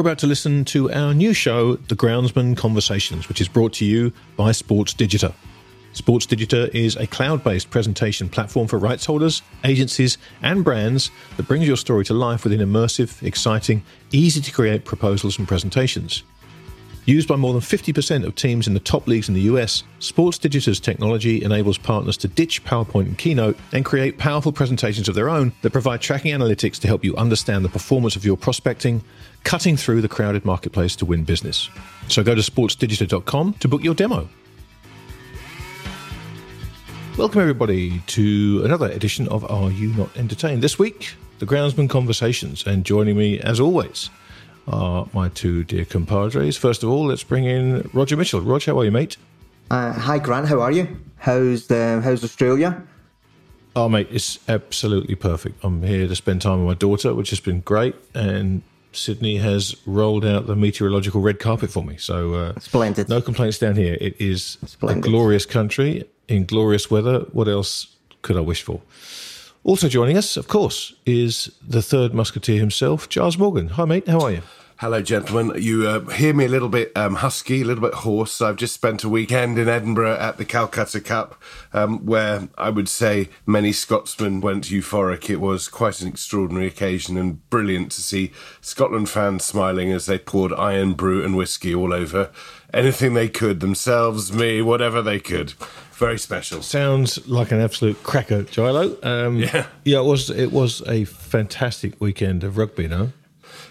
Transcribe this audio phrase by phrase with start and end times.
[0.00, 3.84] You're about to listen to our new show, The Groundsman Conversations, which is brought to
[3.84, 5.34] you by Sports Digita.
[5.92, 11.46] Sports Digita is a cloud based presentation platform for rights holders, agencies, and brands that
[11.46, 16.22] brings your story to life within immersive, exciting, easy to create proposals and presentations.
[17.04, 20.38] Used by more than 50% of teams in the top leagues in the US, Sports
[20.38, 25.28] Digita's technology enables partners to ditch PowerPoint and Keynote and create powerful presentations of their
[25.28, 29.02] own that provide tracking analytics to help you understand the performance of your prospecting,
[29.44, 31.68] cutting through the crowded marketplace to win business.
[32.08, 34.28] So go to sportsdigita.com to book your demo.
[37.16, 40.62] Welcome, everybody, to another edition of Are You Not Entertained?
[40.62, 44.08] This week, the Groundsman Conversations, and joining me, as always,
[44.68, 46.56] are my two dear compadres.
[46.56, 48.40] First of all, let's bring in Roger Mitchell.
[48.40, 49.16] Roger, how are you, mate?
[49.70, 50.48] Uh, hi, Grant.
[50.48, 50.98] How are you?
[51.16, 52.82] How's the How's Australia?
[53.76, 55.62] Oh, mate, it's absolutely perfect.
[55.62, 59.76] I'm here to spend time with my daughter, which has been great, and Sydney has
[59.86, 61.96] rolled out the meteorological red carpet for me.
[61.96, 63.08] So, uh, splendid.
[63.08, 63.96] No complaints down here.
[64.00, 65.04] It is Splendid.
[65.04, 67.20] a glorious country in glorious weather.
[67.32, 68.80] What else could I wish for?
[69.62, 73.68] Also joining us, of course, is the third musketeer himself, Giles Morgan.
[73.68, 74.08] Hi, mate.
[74.08, 74.42] How are you?
[74.80, 75.62] Hello, gentlemen.
[75.62, 78.40] You uh, hear me a little bit um, husky, a little bit hoarse.
[78.40, 81.38] I've just spent a weekend in Edinburgh at the Calcutta Cup,
[81.74, 85.28] um, where I would say many Scotsmen went euphoric.
[85.28, 90.18] It was quite an extraordinary occasion and brilliant to see Scotland fans smiling as they
[90.18, 92.30] poured Irn-Bru and whiskey all over
[92.72, 95.52] anything they could, themselves, me, whatever they could.
[95.92, 96.62] Very special.
[96.62, 99.04] Sounds like an absolute cracker, Gilo.
[99.04, 99.98] Um, yeah, yeah.
[99.98, 100.30] It was.
[100.30, 102.88] It was a fantastic weekend of rugby.
[102.88, 103.12] No.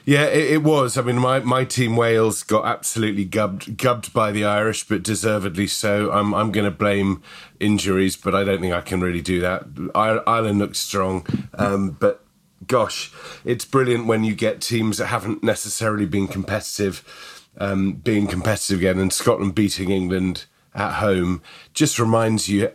[0.09, 0.97] Yeah, it, it, was.
[0.97, 5.67] I mean, my, my team Wales got absolutely gubbed gubbed by the Irish, but deservedly
[5.67, 6.11] so.
[6.11, 7.21] I'm I'm going to blame
[7.59, 9.65] injuries, but I don't think I can really do that.
[9.93, 11.27] Ireland looks strong,
[11.59, 12.25] um, but
[12.65, 13.13] gosh,
[13.45, 18.97] it's brilliant when you get teams that haven't necessarily been competitive, um, being competitive again,
[18.97, 21.43] and Scotland beating England at home
[21.75, 22.71] just reminds you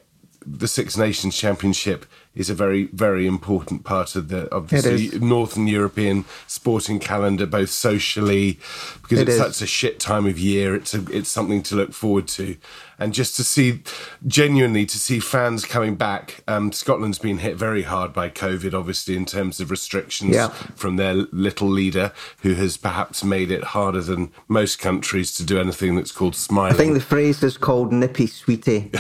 [0.46, 5.66] the Six Nations Championship is a very, very important part of the of the Northern
[5.68, 8.58] European sporting calendar, both socially
[9.02, 9.42] because it it's is.
[9.42, 10.74] such a shit time of year.
[10.74, 12.56] It's a, it's something to look forward to,
[12.98, 13.82] and just to see
[14.26, 16.42] genuinely to see fans coming back.
[16.46, 20.48] Um, Scotland's been hit very hard by COVID, obviously in terms of restrictions yeah.
[20.76, 22.12] from their little leader,
[22.42, 26.74] who has perhaps made it harder than most countries to do anything that's called smiling.
[26.74, 28.90] I think the phrase is called "nippy sweetie."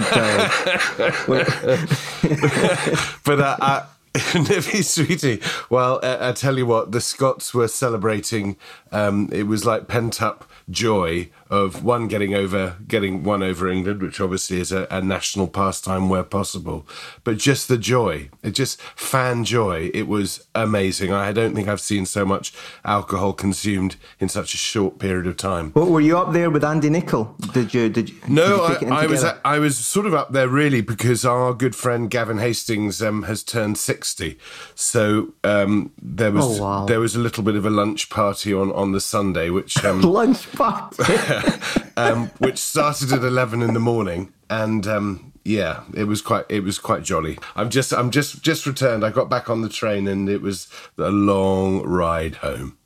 [3.24, 3.86] but uh, uh,
[4.34, 5.40] Nippy Sweetie.
[5.68, 8.56] Well, uh, I tell you what, the Scots were celebrating.
[8.92, 14.02] Um, it was like pent up joy of one getting over getting one over England,
[14.02, 16.86] which obviously is a, a, national pastime where possible,
[17.22, 19.90] but just the joy, it just fan joy.
[19.94, 21.12] It was amazing.
[21.12, 22.52] I don't think I've seen so much
[22.84, 25.70] alcohol consumed in such a short period of time.
[25.76, 27.36] Well, were you up there with Andy Nicol?
[27.52, 27.88] Did you?
[27.88, 28.16] Did you?
[28.26, 29.24] No, did you I, I was.
[29.44, 33.44] I was sort of up there really because our good friend Gavin Hastings um, has
[33.44, 34.38] turned sixty,
[34.74, 36.84] so um, there was oh, wow.
[36.86, 40.00] there was a little bit of a lunch party on on the Sunday, which um,
[40.00, 41.04] lunch party.
[41.96, 46.60] um, which started at eleven in the morning, and um, yeah, it was quite it
[46.60, 47.38] was quite jolly.
[47.54, 49.04] I'm just I'm just just returned.
[49.04, 50.68] I got back on the train, and it was
[50.98, 52.78] a long ride home.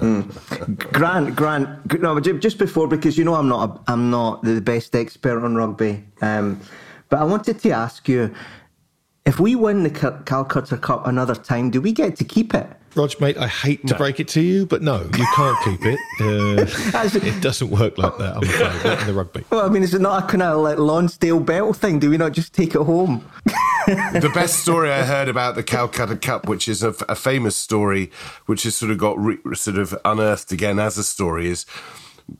[0.00, 0.92] Mm.
[0.92, 4.94] Grant, Grant, no, just before because you know I'm not a, I'm not the best
[4.94, 6.60] expert on rugby, um,
[7.08, 8.34] but I wanted to ask you
[9.24, 12.68] if we win the Calcutta Cup another time, do we get to keep it?
[12.94, 13.98] Rog, mate, I hate to no.
[13.98, 15.98] break it to you, but no, you can't keep it.
[16.24, 19.44] Uh, it doesn't work like that, I'm afraid, not in the rugby.
[19.50, 21.98] Well, I mean, is it not a kind of like Lonsdale belt thing?
[21.98, 23.28] Do we not just take it home?
[23.86, 28.10] the best story I heard about the Calcutta Cup, which is a, a famous story,
[28.46, 31.66] which has sort of got re, sort of unearthed again as a story, is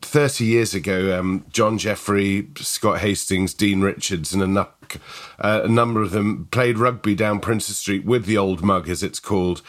[0.02, 4.68] 30 years ago, um, John Jeffrey, Scott Hastings, Dean Richards, and a
[5.40, 9.02] uh, a number of them played rugby down Princes Street with the old mug, as
[9.02, 9.62] it's called.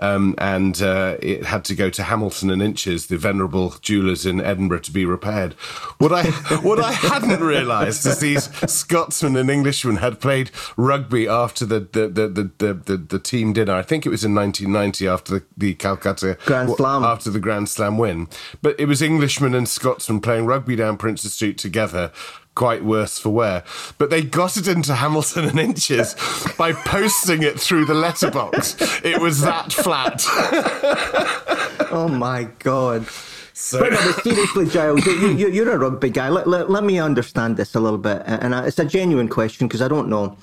[0.00, 4.40] Um, and uh, it had to go to Hamilton and Inches, the venerable jewellers in
[4.40, 5.52] Edinburgh, to be repaired.
[5.98, 6.24] What I
[6.62, 12.08] what I hadn't realised is these Scotsmen and Englishmen had played rugby after the the,
[12.08, 13.74] the, the, the, the, the team dinner.
[13.74, 17.04] I think it was in 1990 after the, the Calcutta Grand Slam.
[17.04, 18.28] after the Grand Slam win.
[18.62, 22.10] But it was Englishmen and Scotsmen playing rugby down Princes Street together
[22.54, 23.64] quite worse for wear.
[23.98, 26.14] But they got it into Hamilton and Inches
[26.58, 28.76] by posting it through the letterbox.
[29.04, 30.22] It was that flat.
[31.92, 33.06] Oh my god.
[33.52, 36.28] So, But, no, but seriously, Giles, you, you, you're a rugby guy.
[36.28, 38.22] Let, let, let me understand this a little bit.
[38.26, 40.36] And it's a genuine question because I don't know.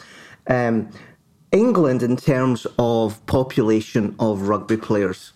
[0.48, 0.90] Um,
[1.52, 5.32] England, in terms of population of rugby players,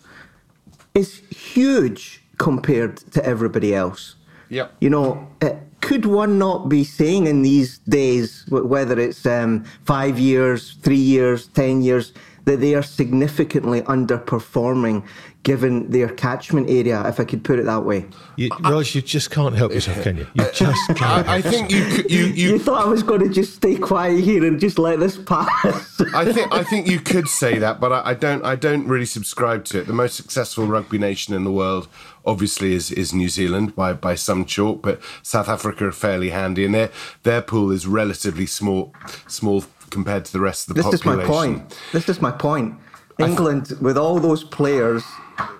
[0.94, 4.16] is huge compared to everybody else.
[4.50, 4.76] Yep.
[4.82, 5.52] You know, uh,
[5.82, 11.48] could one not be saying in these days, whether it's um, five years, three years,
[11.48, 12.14] ten years,
[12.46, 15.06] that they are significantly underperforming
[15.44, 18.06] given their catchment area, if I could put it that way?
[18.36, 20.28] You, Raj, you just can't help yourself, can you?
[20.36, 21.00] You just can't.
[21.00, 21.80] help I, I think you,
[22.10, 22.60] you, You you.
[22.60, 26.02] thought I was going to just stay quiet here and just let this pass.
[26.14, 28.44] I think I think you could say that, but I, I don't.
[28.46, 29.88] I don't really subscribe to it.
[29.88, 31.88] The most successful rugby nation in the world,
[32.26, 34.82] obviously, is is New Zealand by by some chalk.
[34.82, 36.90] But South Africa are fairly handy, and their
[37.24, 38.94] their pool is relatively small
[39.28, 41.08] small compared to the rest of the population.
[41.08, 41.80] This is my point.
[41.92, 42.76] This is my point.
[43.20, 45.04] England, with all those players,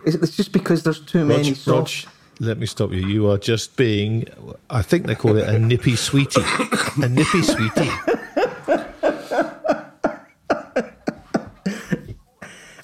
[0.06, 1.50] it's just because there's too many.
[1.50, 1.90] Rog, so Rog,
[2.40, 3.06] let me stop you.
[3.06, 4.26] You are just being,
[4.70, 6.42] I think they call it a nippy sweetie.
[7.02, 7.92] A nippy sweetie.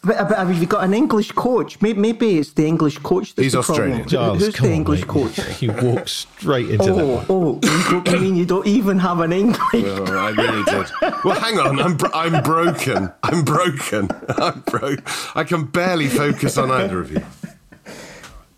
[0.08, 1.82] But, but have you got an English coach?
[1.82, 3.92] Maybe, maybe it's the English coach that's He's the problem.
[3.92, 4.04] Australian.
[4.04, 5.08] Who- Giles, Who's the on, English mate.
[5.10, 5.62] coach?
[5.62, 7.26] You walk straight into that Oh, one.
[7.30, 9.60] oh, you, don't, you mean you don't even have an English?
[9.74, 10.86] Oh, I really did.
[11.26, 11.80] Well, hang on.
[11.80, 13.12] I'm bro- I'm broken.
[13.24, 14.10] I'm broken.
[14.30, 15.02] I'm broke.
[15.36, 17.22] I can barely focus on either of you.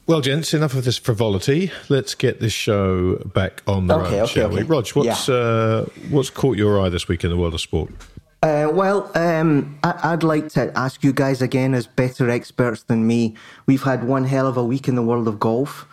[0.07, 1.71] Well, gents, enough of this frivolity.
[1.87, 4.63] Let's get this show back on the Okay, road, okay, shall we?
[4.63, 7.91] Rog, what's uh, what's caught your eye this week in the world of sport?
[8.41, 13.05] Uh, well, um, I, I'd like to ask you guys again, as better experts than
[13.05, 13.35] me.
[13.65, 15.85] We've had one hell of a week in the world of golf.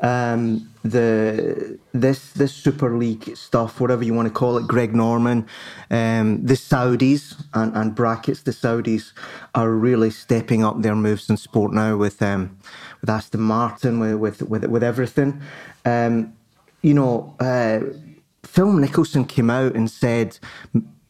[0.00, 5.46] Um, the this this Super League stuff, whatever you want to call it, Greg Norman,
[5.90, 9.12] um, the Saudis and, and brackets the Saudis
[9.54, 12.58] are really stepping up their moves in sport now with um,
[13.00, 15.40] with Aston Martin, with with with, with everything.
[15.86, 16.34] Um,
[16.82, 17.80] you know, uh,
[18.44, 20.38] Phil Mickelson came out and said,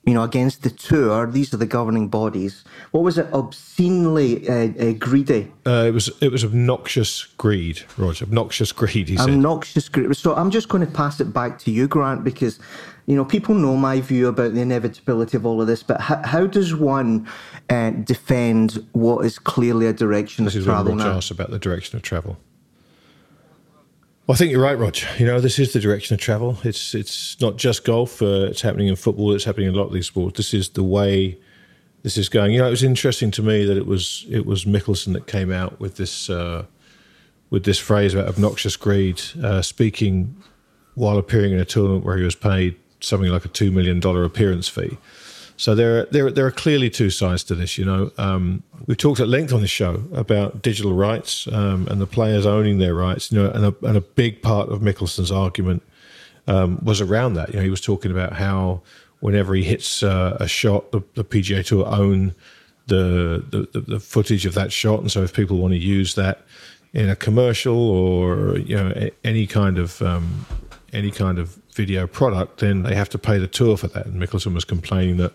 [0.07, 2.65] you know, against the tour, these are the governing bodies.
[2.93, 3.27] What was it?
[3.33, 8.25] Obscenely uh, uh, greedy, Uh, it was it was obnoxious greed, Roger.
[8.25, 9.09] Obnoxious greed.
[9.09, 9.31] He said.
[9.31, 10.15] obnoxious greedy.
[10.15, 12.61] So I'm just going to pass it back to you, Grant, because
[13.07, 15.83] you know people know my view about the inevitability of all of this.
[15.83, 17.27] But how, how does one
[17.69, 21.17] uh, defend what is clearly a direction This of is when travel Rog now?
[21.17, 22.37] asked about the direction of travel.
[24.27, 24.97] Well, I think you're right, Rog.
[25.19, 26.59] You know, this is the direction of travel.
[26.65, 28.21] It's it's not just golf.
[28.21, 29.33] Uh, it's happening in football.
[29.33, 30.37] It's happening in a lot of these sports.
[30.37, 31.39] This is the way
[32.03, 32.53] this is going.
[32.53, 35.53] You know, it was interesting to me that it was it was Mickelson that came
[35.53, 36.65] out with this uh,
[37.51, 40.35] with this phrase about obnoxious greed, uh, speaking
[40.97, 44.25] while appearing in a tournament where he was paid something like a two million dollar
[44.25, 44.99] appearance fee.
[45.57, 47.79] So there, are, there, there are clearly two sides to this.
[47.79, 52.01] You know, um, we've talked at length on the show about digital rights um, and
[52.01, 53.33] the players owning their rights.
[53.33, 55.83] You know, and a, and a big part of Mickelson's argument
[56.47, 57.51] um, was around that.
[57.51, 58.83] You know, he was talking about how
[59.21, 62.35] whenever he hits uh, a shot, the, the PGA Tour own
[62.87, 66.43] the the the footage of that shot, and so if people want to use that
[66.93, 70.47] in a commercial or you know any kind of um,
[70.93, 74.07] any kind of video product, then they have to pay the tour for that.
[74.07, 75.33] And Mickelson was complaining that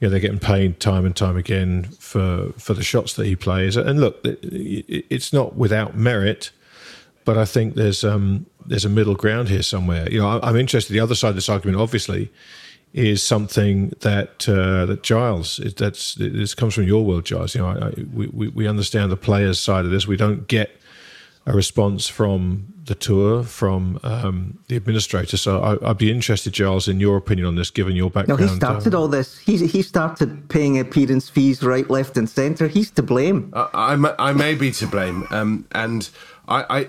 [0.00, 3.36] you know they're getting paid time and time again for for the shots that he
[3.36, 3.76] plays.
[3.76, 6.50] And look, it, it- it's not without merit
[7.24, 10.10] but I think there's um, there's a middle ground here somewhere.
[10.10, 10.94] You know, I'm interested.
[10.94, 12.30] The other side of this argument, obviously,
[12.94, 17.54] is something that uh, that Giles that's this comes from your world, Giles.
[17.54, 20.06] You know, I, I, we- we understand the players' side of this.
[20.06, 20.70] We don't get
[21.44, 25.36] a response from the tour, from um, the administrator.
[25.36, 28.40] So I, I'd be interested, Giles, in your opinion on this, given your background.
[28.40, 29.38] No, he started uh, all this.
[29.38, 32.66] He he started paying appearance fees right, left, and centre.
[32.66, 33.52] He's to blame.
[33.54, 36.08] I, I, may- I may be to blame, um, and
[36.48, 36.88] I, I,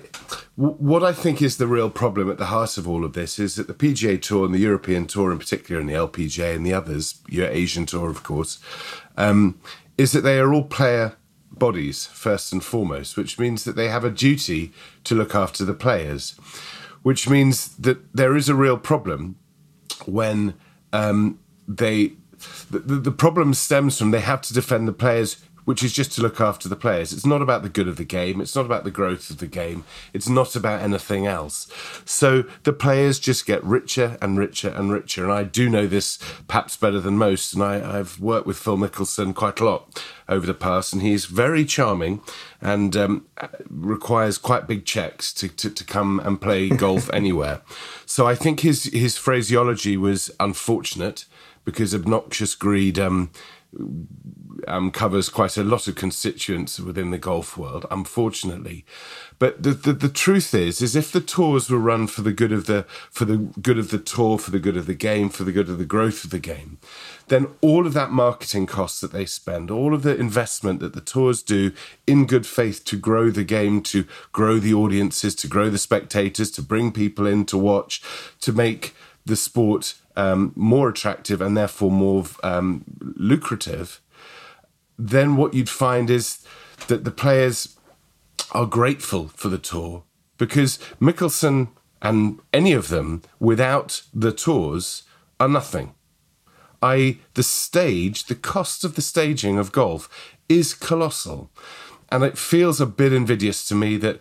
[0.58, 3.38] w- what I think is the real problem at the heart of all of this
[3.38, 6.66] is that the PGA Tour and the European Tour, in particular, and the LPGA and
[6.66, 8.60] the others, your Asian Tour, of course,
[9.18, 9.60] um,
[9.98, 11.16] is that they are all player
[11.60, 14.72] bodies first and foremost, which means that they have a duty
[15.04, 16.32] to look after the players,
[17.04, 19.36] which means that there is a real problem
[20.06, 20.54] when
[20.94, 22.14] um, they
[22.72, 26.22] the, the problem stems from they have to defend the players which is just to
[26.24, 27.14] look after the players.
[27.14, 28.42] It's not about the good of the game.
[28.42, 29.84] It's not about the growth of the game.
[30.14, 31.72] It's not about anything else.
[32.06, 35.24] So the players just get richer and richer and richer.
[35.24, 37.54] And I do know this perhaps better than most.
[37.54, 41.26] And I, have worked with Phil Mickelson quite a lot over the past, and he's
[41.26, 42.22] very charming
[42.60, 43.28] and um,
[43.70, 47.62] requires quite big checks to, to, to come and play golf anywhere.
[48.08, 51.26] So I think his his phraseology was unfortunate
[51.64, 53.30] because obnoxious greed um,
[54.68, 58.86] um, covers quite a lot of constituents within the golf world, unfortunately.
[59.40, 62.52] But the, the, the truth is, is if the tours were run for the good
[62.52, 65.44] of the for the good of the tour, for the good of the game, for
[65.44, 66.78] the good of the growth of the game,
[67.30, 71.02] then all of that marketing costs that they spend, all of the investment that the
[71.02, 71.72] tours do
[72.06, 76.52] in good faith to grow the game, to grow the audiences, to grow the spectators,
[76.52, 78.02] to bring people in to watch,
[78.42, 78.94] to make
[79.26, 84.02] the sport um, more attractive and therefore more um, lucrative
[85.00, 86.46] then what you'd find is
[86.88, 87.78] that the players
[88.52, 90.04] are grateful for the tour
[90.38, 91.70] because Mickelson
[92.02, 95.04] and any of them without the tours
[95.40, 95.94] are nothing.
[96.82, 100.10] I the stage, the cost of the staging of golf
[100.48, 101.50] is colossal.
[102.12, 104.20] And it feels a bit invidious to me that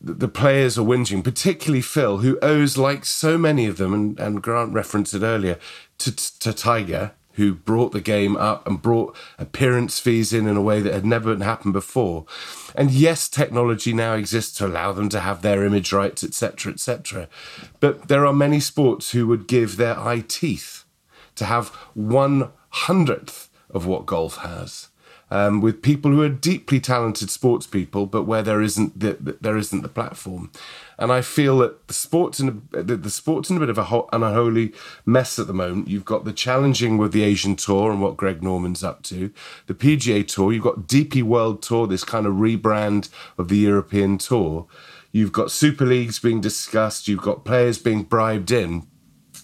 [0.00, 4.42] the players are whinging, particularly Phil, who owes, like so many of them, and, and
[4.42, 5.58] Grant referenced it earlier,
[5.98, 10.62] to, to Tiger, who brought the game up and brought appearance fees in in a
[10.62, 12.26] way that had never happened before.
[12.74, 17.28] And yes, technology now exists to allow them to have their image rights, etc., etc.
[17.80, 20.84] But there are many sports who would give their eye teeth
[21.36, 24.88] to have one hundredth of what golf has
[25.32, 29.38] um, with people who are deeply talented sports people, but where there isn't the, the,
[29.40, 30.50] there isn't the platform.
[31.02, 33.76] And I feel that the sports in a, the, the sports in a bit of
[33.76, 34.72] a ho- an unholy
[35.04, 35.88] mess at the moment.
[35.88, 39.32] You've got the challenging with the Asian Tour and what Greg Norman's up to,
[39.66, 40.52] the PGA Tour.
[40.52, 44.68] You've got DP World Tour, this kind of rebrand of the European Tour.
[45.10, 47.08] You've got Super Leagues being discussed.
[47.08, 48.86] You've got players being bribed in.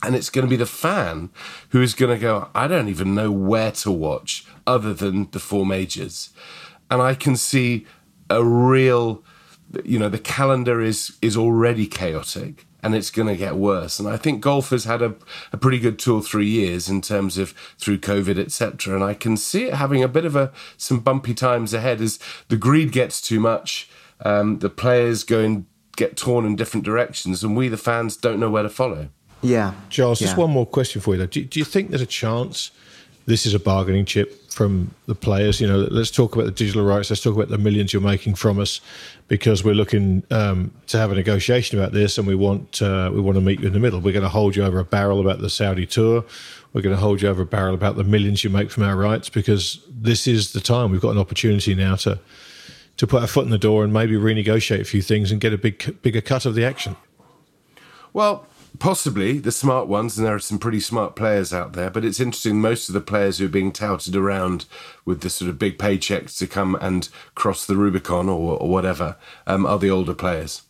[0.04, 1.30] And it's going to be the fan
[1.70, 5.40] who is going to go, I don't even know where to watch other than the
[5.40, 6.30] four majors.
[6.88, 7.84] And I can see
[8.30, 9.24] a real,
[9.84, 13.98] you know, the calendar is is already chaotic and it's going to get worse.
[13.98, 15.14] And I think golf has had a,
[15.52, 18.94] a pretty good two or three years in terms of through COVID, etc.
[18.94, 22.18] And I can see it having a bit of a some bumpy times ahead as
[22.48, 23.90] the greed gets too much,
[24.24, 28.38] um, the players go and get torn in different directions, and we the fans don't
[28.38, 29.08] know where to follow.
[29.42, 30.20] Yeah, Charles.
[30.20, 30.28] Yeah.
[30.28, 31.26] Just one more question for you though.
[31.26, 32.70] Do, do you think there's a chance?
[33.28, 35.60] This is a bargaining chip from the players.
[35.60, 37.10] You know, let's talk about the digital rights.
[37.10, 38.80] Let's talk about the millions you're making from us,
[39.28, 43.20] because we're looking um, to have a negotiation about this, and we want uh, we
[43.20, 44.00] want to meet you in the middle.
[44.00, 46.24] We're going to hold you over a barrel about the Saudi tour.
[46.72, 48.96] We're going to hold you over a barrel about the millions you make from our
[48.96, 50.90] rights, because this is the time.
[50.90, 52.18] We've got an opportunity now to
[52.96, 55.52] to put our foot in the door and maybe renegotiate a few things and get
[55.52, 56.96] a big bigger cut of the action.
[58.14, 58.46] Well,
[58.78, 61.90] Possibly the smart ones, and there are some pretty smart players out there.
[61.90, 64.66] But it's interesting, most of the players who are being touted around
[65.04, 69.16] with the sort of big paychecks to come and cross the Rubicon or, or whatever
[69.46, 70.62] um, are the older players.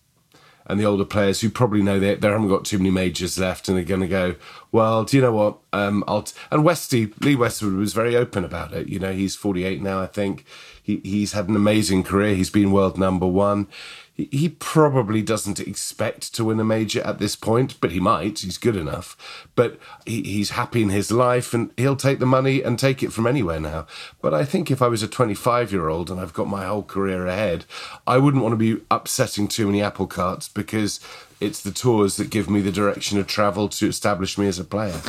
[0.67, 3.69] And the older players who probably know they, they haven't got too many majors left
[3.69, 4.35] and they're going to go,
[4.71, 5.59] well, do you know what?
[5.73, 6.39] Um, I'll t-.
[6.51, 8.87] And Westy, Lee Westwood was very open about it.
[8.87, 10.45] You know, he's 48 now, I think.
[10.89, 12.35] He, he's had an amazing career.
[12.35, 13.69] He's been world number one
[14.19, 18.41] he probably doesn't expect to win a major at this point, but he might.
[18.41, 19.17] He's good enough.
[19.55, 23.13] But he, he's happy in his life and he'll take the money and take it
[23.13, 23.87] from anywhere now.
[24.21, 26.83] But I think if I was a 25 year old and I've got my whole
[26.83, 27.65] career ahead,
[28.09, 30.99] I wouldn't want to be upsetting too many apple carts because
[31.41, 34.65] it's the tours that give me the direction of travel to establish me as a
[34.65, 35.01] player.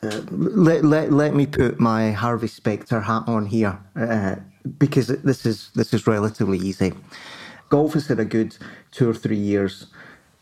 [0.00, 4.36] Uh, let, let, let me put my Harvey Specter hat on here uh,
[4.78, 6.92] because this is this is relatively easy
[7.74, 8.56] golf has had a good
[8.92, 9.86] two or three years.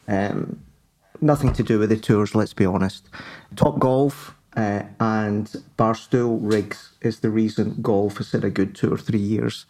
[0.07, 0.61] Um,
[1.21, 3.09] nothing to do with the tours, let's be honest.
[3.57, 5.47] Top Golf uh, and
[5.79, 9.65] Barstool Rigs is the reason golf has had a good two or three years.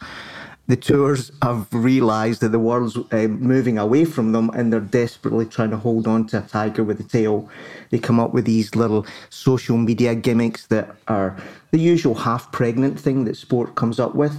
[0.67, 5.45] The tours have realised that the world's uh, moving away from them and they're desperately
[5.45, 7.49] trying to hold on to a tiger with a tail.
[7.89, 11.37] They come up with these little social media gimmicks that are
[11.71, 14.37] the usual half pregnant thing that sport comes up with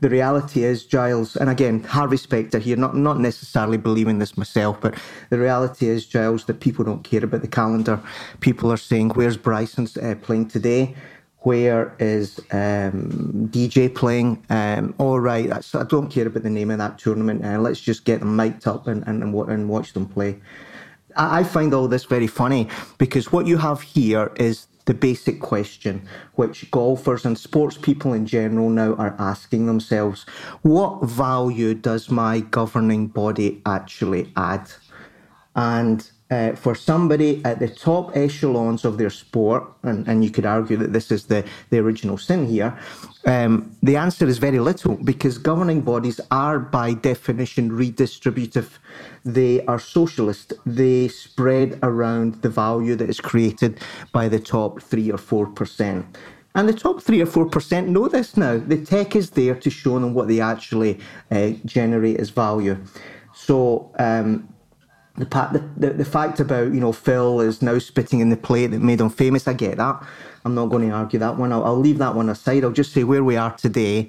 [0.00, 4.80] the reality is, Giles, and again, Harvey Specter here, not, not necessarily believing this myself,
[4.80, 4.94] but
[5.28, 8.00] the reality is, Giles, that people don't care about the calendar.
[8.40, 10.94] People are saying, where's Bryson uh, playing today?
[11.42, 14.44] Where is um, DJ playing?
[14.50, 17.44] Um, all right, I don't care about the name of that tournament.
[17.44, 20.38] Uh, let's just get them mic'd up and, and, and watch them play.
[21.16, 22.68] I find all this very funny
[22.98, 28.26] because what you have here is the basic question, which golfers and sports people in
[28.26, 30.24] general now are asking themselves
[30.62, 34.70] what value does my governing body actually add?
[35.54, 40.46] And uh, for somebody at the top echelons of their sport, and, and you could
[40.46, 42.78] argue that this is the, the original sin here,
[43.26, 48.78] um, the answer is very little because governing bodies are by definition redistributive.
[49.24, 50.52] They are socialist.
[50.64, 53.80] They spread around the value that is created
[54.12, 56.06] by the top three or four percent.
[56.54, 58.58] And the top three or four percent know this now.
[58.58, 60.98] The tech is there to show them what they actually
[61.30, 62.76] uh, generate as value.
[63.34, 64.49] So um,
[65.20, 68.80] the, the, the fact about you know Phil is now spitting in the plate that
[68.80, 69.46] made him famous.
[69.48, 70.02] I get that.
[70.44, 71.52] I'm not going to argue that one.
[71.52, 72.64] I'll, I'll leave that one aside.
[72.64, 74.08] I'll just say where we are today.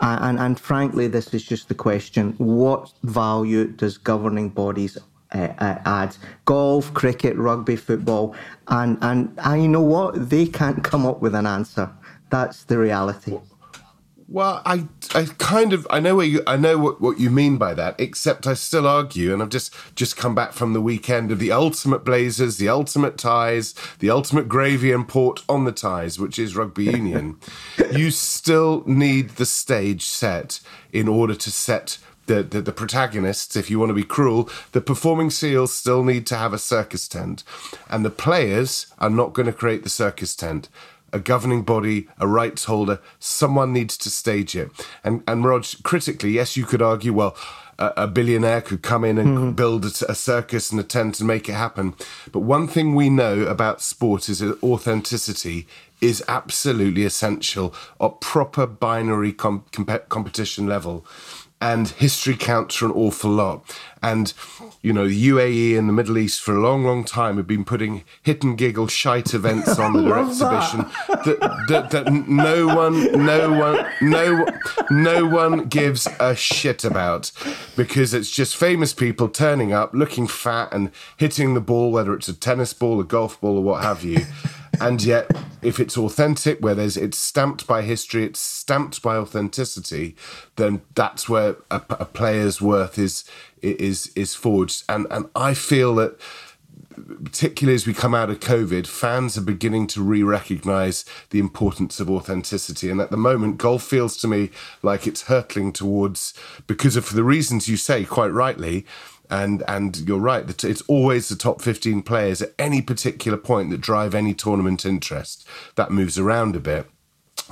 [0.00, 4.98] Uh, and, and frankly, this is just the question: What value does governing bodies
[5.32, 6.16] uh, uh, add?
[6.44, 8.34] Golf, cricket, rugby, football,
[8.68, 10.30] and and and you know what?
[10.30, 11.90] They can't come up with an answer.
[12.30, 13.38] That's the reality.
[14.28, 17.58] Well, I, I kind of I know where you I know what, what you mean
[17.58, 21.30] by that, except I still argue, and I've just just come back from the weekend
[21.30, 26.18] of the ultimate blazers, the ultimate ties, the ultimate gravy and port on the ties,
[26.18, 27.38] which is rugby union.
[27.92, 30.58] you still need the stage set
[30.92, 34.80] in order to set the, the, the, protagonists, if you want to be cruel, the
[34.80, 37.44] performing seals still need to have a circus tent.
[37.88, 40.68] And the players are not going to create the circus tent
[41.16, 44.70] a governing body, a rights holder, someone needs to stage it.
[45.02, 47.36] And and Rog, critically, yes, you could argue, well,
[47.78, 49.50] a, a billionaire could come in and mm-hmm.
[49.52, 51.94] build a, a, circus and a tent and make it happen.
[52.32, 55.66] But one thing we know about sport is that authenticity
[56.00, 59.64] is absolutely essential at proper binary com-
[60.08, 61.06] competition level
[61.60, 63.64] and history counts for an awful lot.
[64.02, 64.32] And,
[64.82, 67.64] you know, the UAE and the Middle East for a long, long time have been
[67.64, 71.24] putting hit and giggle shite events on their exhibition that.
[71.40, 74.46] That, that, that no one, no one, no,
[74.90, 77.32] no one gives a shit about
[77.74, 82.28] because it's just famous people turning up, looking fat and hitting the ball, whether it's
[82.28, 84.26] a tennis ball, a golf ball, or what have you
[84.80, 85.30] and yet
[85.62, 90.14] if it's authentic where there's it's stamped by history it's stamped by authenticity
[90.56, 93.24] then that's where a, a player's worth is
[93.62, 96.18] is is forged and and i feel that
[97.24, 102.00] particularly as we come out of COVID, fans are beginning to re recognize the importance
[102.00, 102.90] of authenticity.
[102.90, 104.50] And at the moment, golf feels to me
[104.82, 106.34] like it's hurtling towards,
[106.66, 108.86] because of the reasons you say quite rightly,
[109.30, 113.70] and and you're right that it's always the top 15 players at any particular point
[113.70, 116.86] that drive any tournament interest that moves around a bit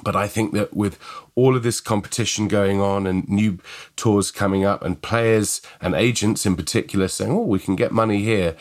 [0.03, 0.99] but I think that with
[1.35, 3.59] all of this competition going on and new
[3.97, 8.23] tours coming up and players and agents in particular saying, oh, we can get money
[8.23, 8.57] here,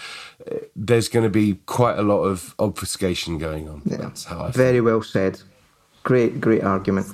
[0.76, 3.82] there's going to be quite a lot of obfuscation going on.
[3.86, 3.98] Yeah.
[3.98, 5.42] That's how I Very well said.
[6.04, 7.08] Great, great argument.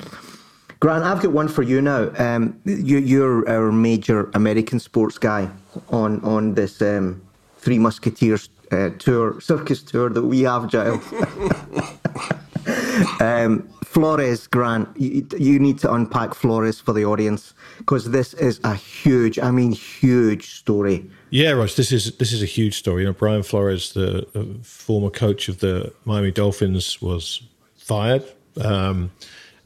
[0.80, 2.12] Grant, I've got one for you now.
[2.18, 5.50] Um, you, are our major American sports guy
[5.90, 7.22] on on this um,
[7.58, 11.04] Three Musketeers uh, tour, circus tour that we have, Giles.
[13.20, 18.60] um, Flores, Grant, you, you, need to unpack Flores for the audience because this is
[18.64, 21.10] a huge, I mean, huge story.
[21.32, 23.02] Yeah, Ross, this is this is a huge story.
[23.02, 27.42] You know, Brian Flores, the, the former coach of the Miami Dolphins, was
[27.78, 28.24] fired.
[28.62, 29.12] Um,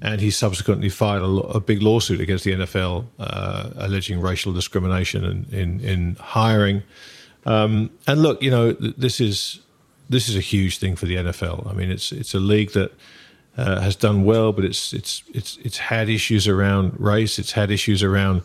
[0.03, 5.23] and he subsequently filed a, a big lawsuit against the NFL, uh, alleging racial discrimination
[5.23, 6.83] in in, in hiring.
[7.45, 9.61] Um, and look, you know, this is
[10.09, 11.67] this is a huge thing for the NFL.
[11.69, 12.91] I mean, it's it's a league that
[13.57, 17.39] uh, has done well, but it's it's it's it's had issues around race.
[17.39, 18.41] It's had issues around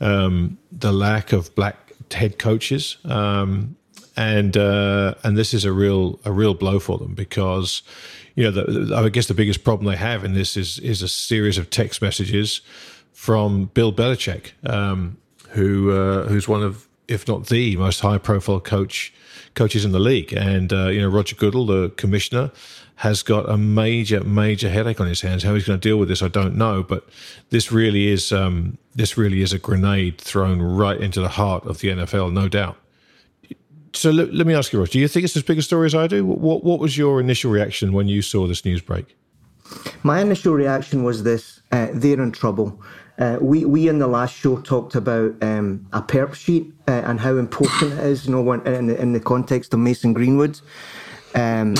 [0.00, 1.76] um, the lack of black
[2.12, 2.96] head coaches.
[3.04, 3.76] Um,
[4.16, 7.82] and uh, and this is a real a real blow for them because
[8.34, 11.08] you know the, I guess the biggest problem they have in this is is a
[11.08, 12.60] series of text messages
[13.12, 15.16] from Bill Belichick, um,
[15.50, 19.12] who uh, who's one of if not the most high profile coach
[19.54, 22.52] coaches in the league, and uh, you know Roger Goodell, the commissioner,
[22.96, 25.42] has got a major major headache on his hands.
[25.42, 27.08] How he's going to deal with this, I don't know, but
[27.50, 31.80] this really is um, this really is a grenade thrown right into the heart of
[31.80, 32.76] the NFL, no doubt
[33.94, 35.86] so let, let, me ask you, Ross, do you think it's as big a story
[35.86, 36.24] as I do?
[36.26, 39.16] What, what was your initial reaction when you saw this news break?
[40.02, 42.80] My initial reaction was this uh, they're in trouble.
[43.18, 47.20] Uh, we, we in the last show talked about um, a perp sheet uh, and
[47.20, 50.60] how important it is, you know, in, the, in the context of Mason Greenwood.
[51.34, 51.74] Um,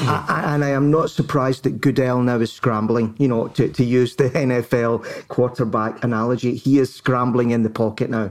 [0.00, 3.84] I, and I am not surprised that Goodell now is scrambling, you know, to, to
[3.84, 6.54] use the NFL quarterback analogy.
[6.54, 8.30] He is scrambling in the pocket now.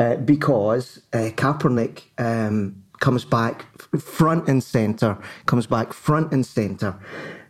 [0.00, 3.66] Uh, because uh, Kaepernick um, comes back
[4.00, 6.96] front and center, comes back front and center.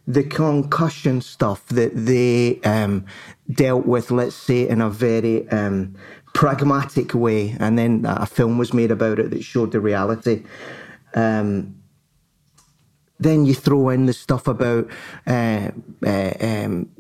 [0.09, 3.07] The concussion stuff that they um,
[3.53, 5.97] dealt with, let's say, in a very um,
[6.35, 10.45] pragmatic way, and then a film was made about it that showed the reality.
[11.15, 11.77] Um,
[13.21, 14.89] then you throw in the stuff about
[15.27, 15.71] uh,
[16.07, 16.91] uh, um,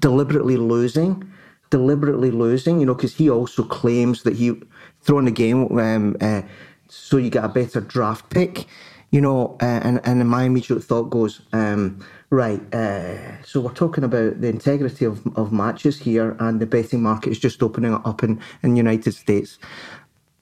[0.00, 1.32] deliberately losing,
[1.70, 2.80] deliberately losing.
[2.80, 4.60] You know, because he also claims that he
[5.02, 6.42] throwing the game um, uh,
[6.88, 8.66] so you get a better draft pick.
[9.10, 12.60] You know, uh, and and my immediate thought goes, um, right.
[12.74, 17.30] Uh, so we're talking about the integrity of, of matches here, and the betting market
[17.30, 19.58] is just opening up in in United States.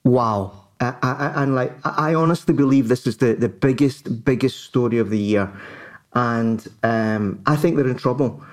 [0.03, 4.97] Wow, I, I, and like I honestly believe this is the, the biggest biggest story
[4.97, 5.49] of the year,
[6.13, 8.43] and um, I think they're in trouble.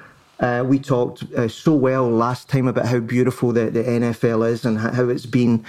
[0.40, 4.64] Uh, we talked uh, so well last time about how beautiful the, the NFL is
[4.64, 5.64] and how it's been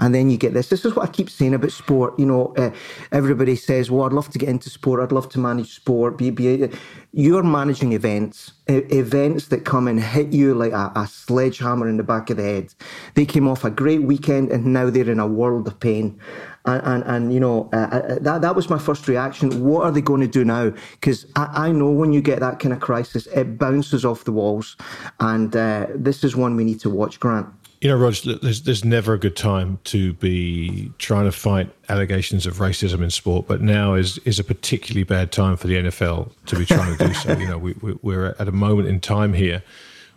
[0.00, 0.70] and then you get this.
[0.70, 2.18] This is what I keep saying about sport.
[2.18, 2.70] You know, uh,
[3.12, 5.00] everybody says, "Well, I'd love to get into sport.
[5.00, 6.70] I'd love to manage sport." Be, be,
[7.12, 12.02] you're managing events, events that come and hit you like a, a, sledgehammer in the
[12.02, 12.74] back of the head.
[13.14, 16.18] They came off a great weekend, and now they're in a world of pain.
[16.64, 19.64] And, and, and you know, uh, uh that, that was my first reaction.
[19.64, 20.72] What are they going to do now?
[20.92, 24.32] Because I, I, know when you get that kind of crisis, it bounces off the
[24.32, 24.76] walls.
[25.20, 27.46] And uh, this is one we need to watch, Grant.
[27.80, 32.44] You know, Roger, there's, there's never a good time to be trying to fight allegations
[32.44, 36.30] of racism in sport, but now is is a particularly bad time for the NFL
[36.44, 37.38] to be trying to do so.
[37.38, 39.62] You know, we, we're at a moment in time here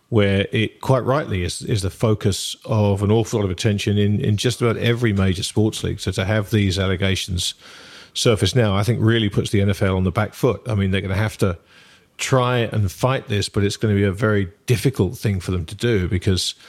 [0.09, 4.19] where it quite rightly is, is the focus of an awful lot of attention in,
[4.19, 5.99] in just about every major sports league.
[5.99, 7.55] So to have these allegations
[8.13, 10.61] surface now, I think really puts the NFL on the back foot.
[10.67, 11.57] I mean, they're going to have to
[12.17, 15.65] try and fight this, but it's going to be a very difficult thing for them
[15.65, 16.55] to do because–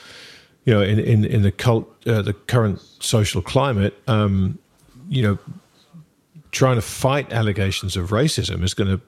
[0.65, 4.57] you know, in in, in the cult, uh, the current social climate, um,
[5.07, 5.37] you know,
[6.51, 9.01] trying to fight allegations of racism is going to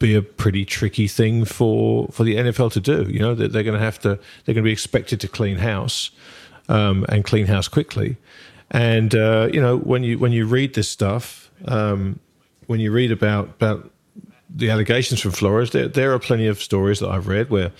[0.00, 3.06] be a pretty tricky thing for for the NFL to do.
[3.08, 5.58] You know, that they're going to have to they're going to be expected to clean
[5.58, 6.10] house
[6.68, 8.16] um, and clean house quickly.
[8.72, 12.18] And uh, you know, when you when you read this stuff, um,
[12.66, 13.90] when you read about about
[14.48, 17.70] the allegations from Flores, there, there are plenty of stories that I've read where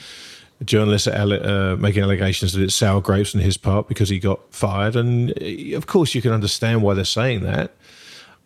[0.65, 4.41] journalists are uh, making allegations that it's sour grapes on his part because he got
[4.53, 4.95] fired.
[4.95, 7.75] And uh, of course, you can understand why they're saying that,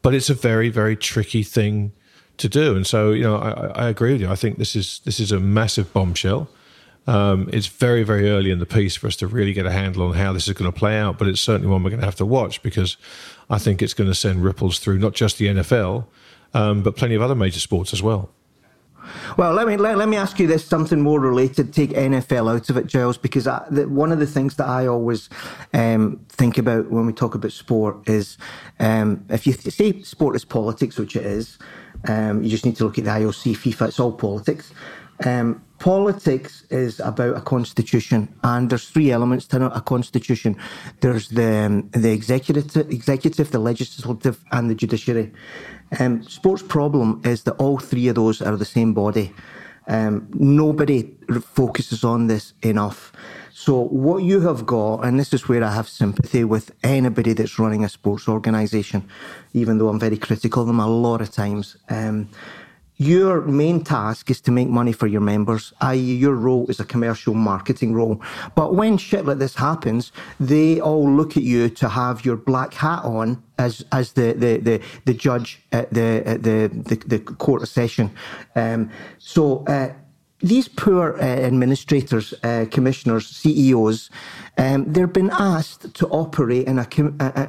[0.00, 1.92] but it's a very, very tricky thing
[2.38, 2.76] to do.
[2.76, 4.28] And so, you know, I, I agree with you.
[4.28, 6.48] I think this is this is a massive bombshell.
[7.06, 10.08] Um, it's very, very early in the piece for us to really get a handle
[10.08, 12.06] on how this is going to play out, but it's certainly one we're going to
[12.06, 12.96] have to watch because
[13.50, 16.06] I think it's going to send ripples through not just the NFL,
[16.54, 18.30] um, but plenty of other major sports as well.
[19.36, 21.72] Well, let me let, let me ask you this something more related.
[21.72, 24.86] Take NFL out of it, Giles, because I, the, one of the things that I
[24.86, 25.28] always
[25.74, 28.38] um, think about when we talk about sport is
[28.80, 31.58] um, if you say sport is politics, which it is,
[32.06, 33.88] um, you just need to look at the IOC, FIFA.
[33.88, 34.72] It's all politics.
[35.24, 40.56] Um, politics is about a constitution, and there's three elements to a constitution.
[41.00, 45.32] There's the um, the executive, executive, the legislative, and the judiciary.
[45.98, 49.32] Um, sports problem is that all three of those are the same body.
[49.86, 53.12] Um, nobody focuses on this enough.
[53.64, 57.58] So what you have got, and this is where I have sympathy with anybody that's
[57.58, 59.08] running a sports organisation,
[59.54, 61.78] even though I'm very critical of them a lot of times.
[61.88, 62.28] Um,
[62.98, 66.84] your main task is to make money for your members, i.e., your role is a
[66.84, 68.20] commercial marketing role.
[68.54, 72.74] But when shit like this happens, they all look at you to have your black
[72.74, 77.18] hat on as as the the the, the judge at the at the, the, the
[77.18, 78.10] court of session.
[78.54, 79.64] Um, so.
[79.64, 79.94] Uh,
[80.44, 84.10] these poor uh, administrators, uh, commissioners, CEOs,
[84.58, 86.86] um, they've been asked to operate in a,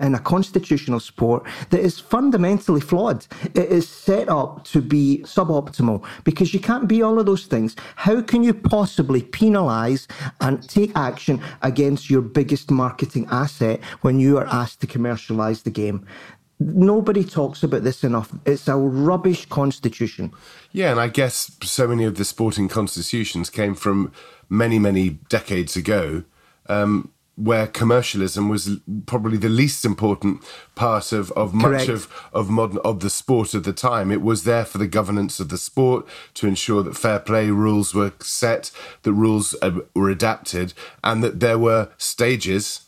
[0.01, 3.27] in a constitutional sport that is fundamentally flawed.
[3.53, 7.75] It is set up to be suboptimal because you can't be all of those things.
[7.97, 10.07] How can you possibly penalise
[10.39, 15.71] and take action against your biggest marketing asset when you are asked to commercialise the
[15.71, 16.07] game?
[16.57, 18.31] Nobody talks about this enough.
[18.45, 20.31] It's a rubbish constitution.
[20.71, 24.13] Yeah, and I guess so many of the sporting constitutions came from
[24.47, 26.23] many, many decades ago,
[26.67, 30.41] um, where commercialism was probably the least important
[30.75, 34.09] part of, of much of, of modern of the sport of the time.
[34.09, 37.93] It was there for the governance of the sport to ensure that fair play rules
[37.93, 38.71] were set,
[39.03, 42.84] that rules uh, were adapted, and that there were stages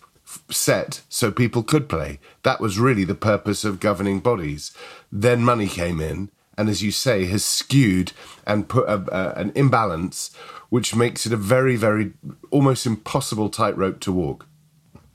[0.49, 2.19] set so people could play.
[2.43, 4.71] That was really the purpose of governing bodies.
[5.11, 8.11] Then money came in, and as you say, has skewed
[8.45, 10.33] and put a, a, an imbalance,
[10.69, 12.13] which makes it a very, very
[12.51, 14.45] almost impossible tightrope to walk.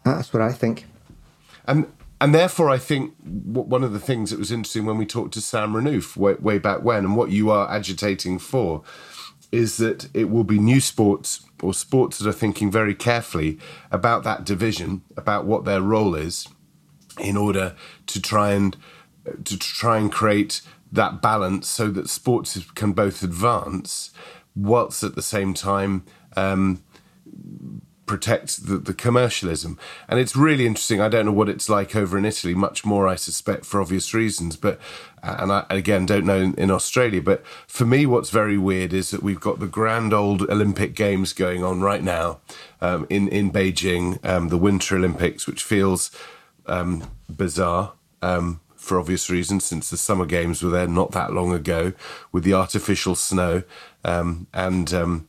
[0.05, 0.87] That's what I think.
[1.67, 1.87] And
[2.23, 5.41] and therefore, I think one of the things that was interesting when we talked to
[5.41, 8.85] Sam Renouf way, way back when, and what you are agitating for,
[9.53, 13.59] is that it will be new sports or sports that are thinking very carefully
[13.91, 16.49] about that division, about what their role is,
[17.21, 18.77] in order to try and
[19.45, 24.11] to try and create that balance so that sports can both advance
[24.57, 26.05] whilst at the same time
[26.37, 26.83] um,
[28.07, 29.79] protect the, the commercialism.
[30.09, 31.01] And it's really interesting.
[31.01, 34.13] I don't know what it's like over in Italy, much more, I suspect, for obvious
[34.13, 34.57] reasons.
[34.57, 34.81] But,
[35.23, 37.23] and I, again, don't know in, in Australia.
[37.23, 41.33] But for me, what's very weird is that we've got the grand old Olympic Games
[41.33, 42.41] going on right now
[42.81, 46.11] um, in, in Beijing, um, the Winter Olympics, which feels
[46.67, 47.93] um, bizarre.
[48.21, 51.93] Um, for obvious reasons, since the summer games were there not that long ago
[52.33, 53.63] with the artificial snow.
[54.05, 55.29] Um, and um,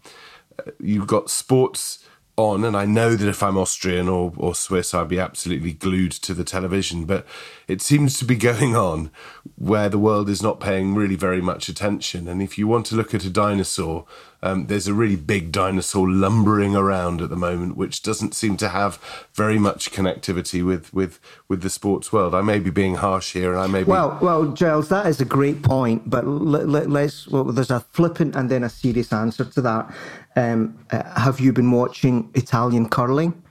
[0.80, 2.04] you've got sports
[2.36, 6.12] on, and I know that if I'm Austrian or, or Swiss, I'd be absolutely glued
[6.14, 7.06] to the television.
[7.06, 7.26] But
[7.68, 9.12] it seems to be going on
[9.56, 12.28] where the world is not paying really very much attention.
[12.28, 14.06] And if you want to look at a dinosaur,
[14.44, 18.70] um, there's a really big dinosaur lumbering around at the moment, which doesn't seem to
[18.70, 19.00] have
[19.34, 22.36] very much connectivity with with with the sports world.
[22.36, 23.92] I may be being harsh here, and I may be.
[23.92, 26.10] Well, well, Giles, that is a great point.
[26.10, 27.26] But let, let, let's.
[27.30, 29.94] Well, there's a flippant and then a serious answer to that.
[30.36, 33.44] Um, uh, have you been watching Italian curling?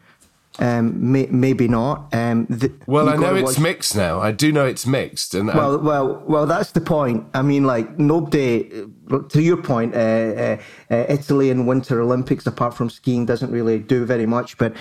[0.59, 2.13] Um, may, maybe not.
[2.13, 3.59] Um, the, well, I know it's watch...
[3.59, 4.21] mixed now.
[4.21, 5.85] I do know it's mixed, and well, I'm...
[5.85, 7.27] well, well, that's the point.
[7.33, 8.87] I mean, like nobody.
[9.31, 10.57] To your point, uh, uh,
[10.91, 14.59] uh, Italy in Winter Olympics, apart from skiing, doesn't really do very much.
[14.59, 14.75] But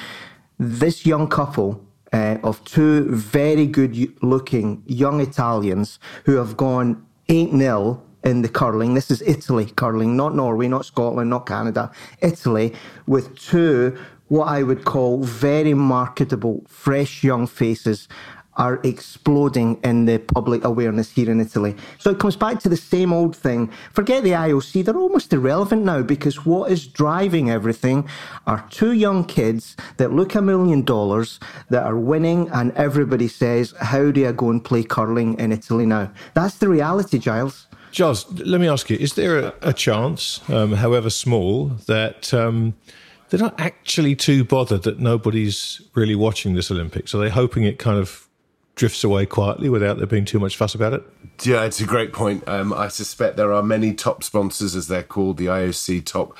[0.59, 8.03] this young couple uh, of two very good-looking young Italians who have gone eight 0
[8.23, 8.93] in the curling.
[8.93, 11.91] This is Italy curling, not Norway, not Scotland, not Canada.
[12.21, 12.73] Italy
[13.07, 13.97] with two
[14.31, 18.07] what I would call very marketable, fresh young faces
[18.55, 21.75] are exploding in the public awareness here in Italy.
[21.99, 23.69] So it comes back to the same old thing.
[23.91, 28.07] Forget the IOC, they're almost irrelevant now because what is driving everything
[28.47, 33.73] are two young kids that look a million dollars that are winning, and everybody says,
[33.81, 36.11] How do I go and play curling in Italy now?
[36.35, 37.67] That's the reality, Giles.
[37.91, 42.73] Giles, let me ask you: Is there a, a chance, um, however small, that um,
[43.29, 47.13] they're not actually too bothered that nobody's really watching this Olympics?
[47.13, 48.27] Are they hoping it kind of
[48.75, 51.03] drifts away quietly without there being too much fuss about it?
[51.43, 52.47] Yeah, it's a great point.
[52.47, 56.37] Um, I suspect there are many top sponsors, as they're called, the IOC top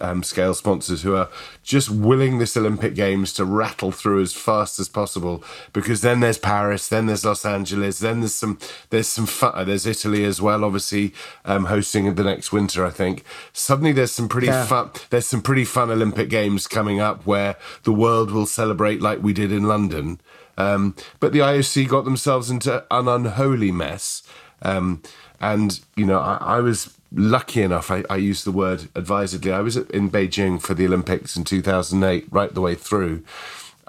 [0.00, 1.28] um, scale sponsors who are
[1.62, 6.38] just willing this Olympic Games to rattle through as fast as possible because then there's
[6.38, 8.58] Paris, then there's Los Angeles, then there's some
[8.90, 11.12] there's some fun, uh, there's Italy as well, obviously
[11.44, 12.84] um, hosting the next winter.
[12.84, 14.64] I think suddenly there's some pretty yeah.
[14.66, 19.22] fun there's some pretty fun Olympic Games coming up where the world will celebrate like
[19.22, 20.20] we did in London.
[20.58, 24.22] Um, but the IOC got themselves into an unholy mess.
[24.62, 25.02] Um,
[25.40, 29.50] and you know, I, I was lucky enough, I, I, use the word advisedly.
[29.50, 33.24] I was in Beijing for the Olympics in 2008, right the way through.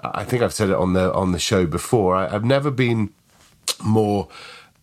[0.00, 2.16] I think I've said it on the on the show before.
[2.16, 3.10] I, have never been
[3.84, 4.28] more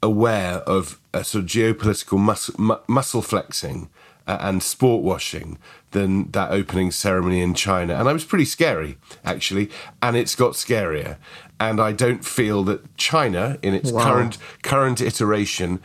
[0.03, 3.89] aware of a sort of geopolitical mu- muscle flexing
[4.27, 5.57] uh, and sport washing
[5.91, 7.95] than that opening ceremony in China.
[7.95, 9.69] And I was pretty scary, actually.
[10.01, 11.17] And it's got scarier.
[11.59, 14.03] And I don't feel that China, in its wow.
[14.03, 15.79] current current iteration,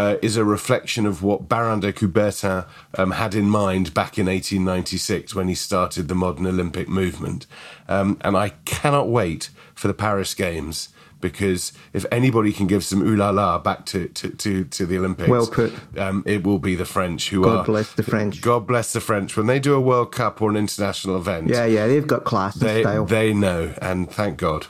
[0.00, 4.26] uh, is a reflection of what Baron de Coubertin um, had in mind back in
[4.26, 7.46] 1896 when he started the modern Olympic movement.
[7.86, 10.88] Um, and I cannot wait for the Paris Games
[11.20, 14.96] because if anybody can give some ooh la la back to, to, to, to the
[14.96, 15.74] Olympics, well put.
[15.98, 17.56] Um, it will be the French who God are.
[17.56, 18.40] God bless the French.
[18.40, 19.36] God bless the French.
[19.36, 22.54] When they do a World Cup or an international event, yeah, yeah, they've got class
[22.54, 23.04] they, style.
[23.04, 24.68] They know, and thank God.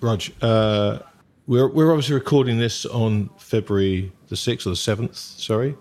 [0.00, 1.00] Rog, uh,
[1.46, 5.76] we're we're obviously recording this on February the 6th or the 7th, sorry.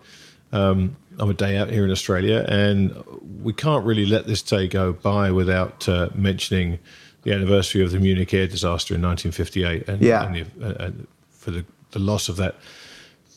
[0.51, 2.95] Um, I'm a day out here in Australia, and
[3.43, 6.79] we can't really let this day go by without uh, mentioning
[7.23, 10.25] the anniversary of the Munich air disaster in 1958 and, yeah.
[10.25, 12.55] and, the, uh, and for the, the, loss of that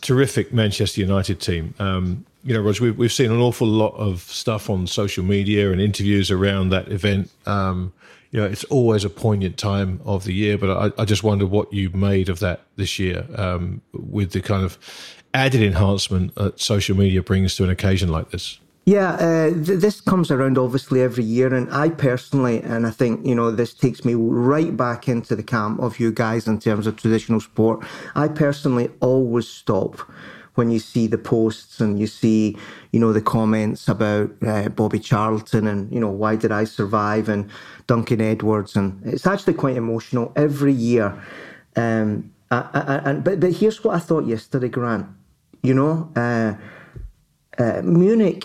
[0.01, 1.75] terrific Manchester United team.
[1.79, 5.73] Um, you know, Roger, we've, we've seen an awful lot of stuff on social media
[5.73, 7.31] and interviews around that event.
[7.47, 7.93] Um,
[8.31, 11.47] you know, it's always a poignant time of the year, but I, I just wonder
[11.47, 14.79] what you made of that this year um, with the kind of
[15.35, 18.61] added enhancement that social media brings to an occasion like this.
[18.87, 23.27] Yeah, uh, th- this comes around obviously every year, and I personally, and I think
[23.27, 26.87] you know, this takes me right back into the camp of you guys in terms
[26.87, 27.85] of traditional sport.
[28.15, 30.01] I personally always stop
[30.61, 32.57] when you see the posts and you see,
[32.93, 37.33] you know, the comments about uh, Bobby Charlton and, you know, why did I survive
[37.35, 37.43] and
[37.87, 38.77] Duncan Edwards.
[38.77, 40.33] And it's actually quite emotional.
[40.37, 41.09] Every year,
[41.77, 45.07] Um, I, I, and but but here's what I thought yesterday, Grant.
[45.63, 46.53] You know, uh,
[47.63, 48.45] uh, Munich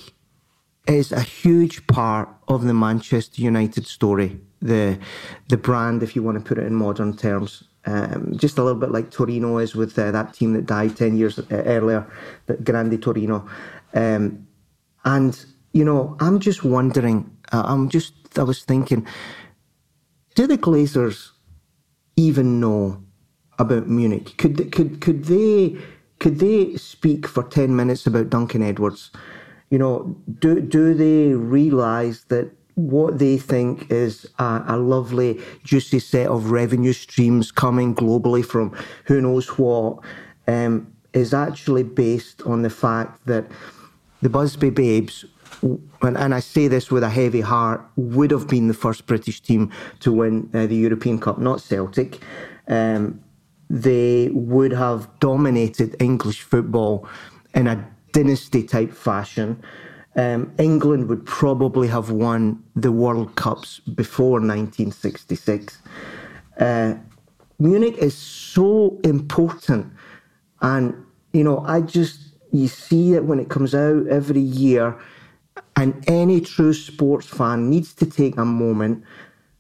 [0.88, 4.40] is a huge part of the Manchester United story.
[4.62, 4.98] The
[5.50, 8.80] the brand, if you want to put it in modern terms, um, just a little
[8.80, 12.08] bit like Torino is with uh, that team that died ten years uh, earlier,
[12.48, 13.48] the Grande Torino.
[13.94, 14.48] Um,
[15.04, 17.30] and you know, I'm just wondering.
[17.52, 18.14] Uh, I'm just.
[18.38, 19.08] I was thinking,
[20.34, 21.32] do the Glazers
[22.18, 23.04] even know
[23.60, 24.36] about Munich?
[24.38, 25.78] Could could could they
[26.20, 29.12] could they speak for ten minutes about Duncan Edwards?
[29.70, 36.00] You know, do do they realise that what they think is a, a, lovely, juicy
[36.00, 40.00] set of revenue streams coming globally from who knows what
[40.48, 43.46] um, is actually based on the fact that
[44.22, 45.26] the Busby Babes,
[45.62, 49.40] and, and, I say this with a heavy heart, would have been the first British
[49.40, 52.22] team to win uh, the European Cup, not Celtic.
[52.68, 53.22] Um,
[53.70, 57.08] they would have dominated English football
[57.54, 59.64] in a dynasty type fashion.
[60.18, 65.82] Um, England would probably have won the World Cups before 1966.
[66.60, 66.96] Uh,
[67.60, 69.92] Munich is so important.
[70.62, 70.96] And,
[71.34, 74.98] you know, I just, you see it when it comes out every year.
[75.76, 79.04] And any true sports fan needs to take a moment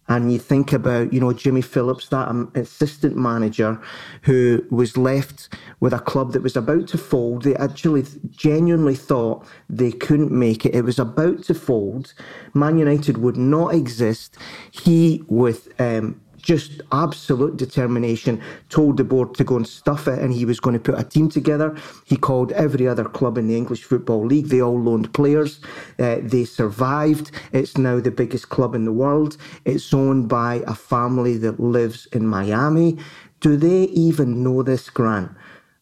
[0.07, 3.81] and you think about, you know, Jimmy Phillips, that assistant manager
[4.21, 7.43] who was left with a club that was about to fold.
[7.43, 10.75] They actually genuinely thought they couldn't make it.
[10.75, 12.13] It was about to fold.
[12.53, 14.37] Man United would not exist.
[14.69, 20.31] He, with um, just absolute determination, told the board to go and stuff it, and
[20.31, 21.75] he was going to put a team together.
[22.05, 24.49] He called every other club in the English Football League.
[24.49, 25.59] They all loaned players.
[25.97, 27.31] Uh, they survived.
[27.51, 29.37] It's now the biggest club in the world.
[29.65, 32.99] It's owned by a family that lives in Miami.
[33.39, 35.31] Do they even know this, Grant?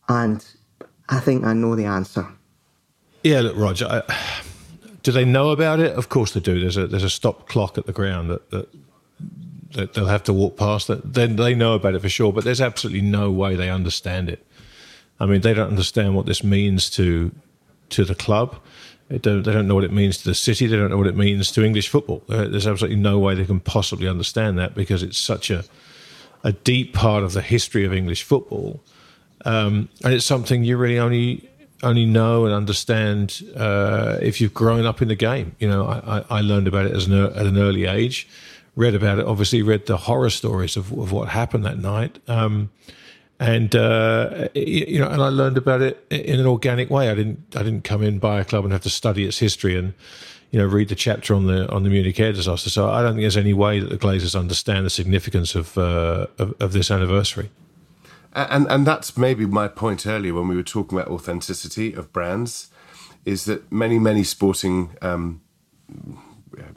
[0.07, 0.45] And
[1.09, 2.25] I think I know the answer.
[3.21, 3.87] Yeah, look, Roger.
[3.87, 4.01] I,
[5.03, 5.93] do they know about it?
[5.97, 6.61] Of course they do.
[6.61, 8.69] There's a there's a stop clock at the ground that, that
[9.73, 11.13] that they'll have to walk past that.
[11.13, 14.45] Then they know about it for sure, but there's absolutely no way they understand it.
[15.19, 17.31] I mean, they don't understand what this means to
[17.89, 18.59] to the club.
[19.09, 20.65] They don't, they don't know what it means to the city.
[20.65, 22.23] They don't know what it means to English football.
[22.27, 25.63] Uh, there's absolutely no way they can possibly understand that because it's such a
[26.43, 28.81] a deep part of the history of English football,
[29.45, 31.49] um, and it's something you really only
[31.83, 35.55] only know and understand uh, if you've grown up in the game.
[35.59, 38.27] You know, I, I learned about it as an, at an early age
[38.75, 39.25] read about it.
[39.25, 42.19] Obviously, read the horror stories of, of what happened that night.
[42.27, 42.71] Um,
[43.39, 47.09] and uh, you know, and I learned about it in an organic way.
[47.09, 49.77] I didn't, I didn't come in by a club and have to study its history
[49.77, 49.93] and
[50.51, 52.69] you know read the chapter on the on the Munich air disaster.
[52.69, 56.27] So I don't think there's any way that the Glazers understand the significance of uh,
[56.37, 57.49] of, of this anniversary.
[58.33, 62.69] And and that's maybe my point earlier when we were talking about authenticity of brands,
[63.25, 65.41] is that many many sporting um,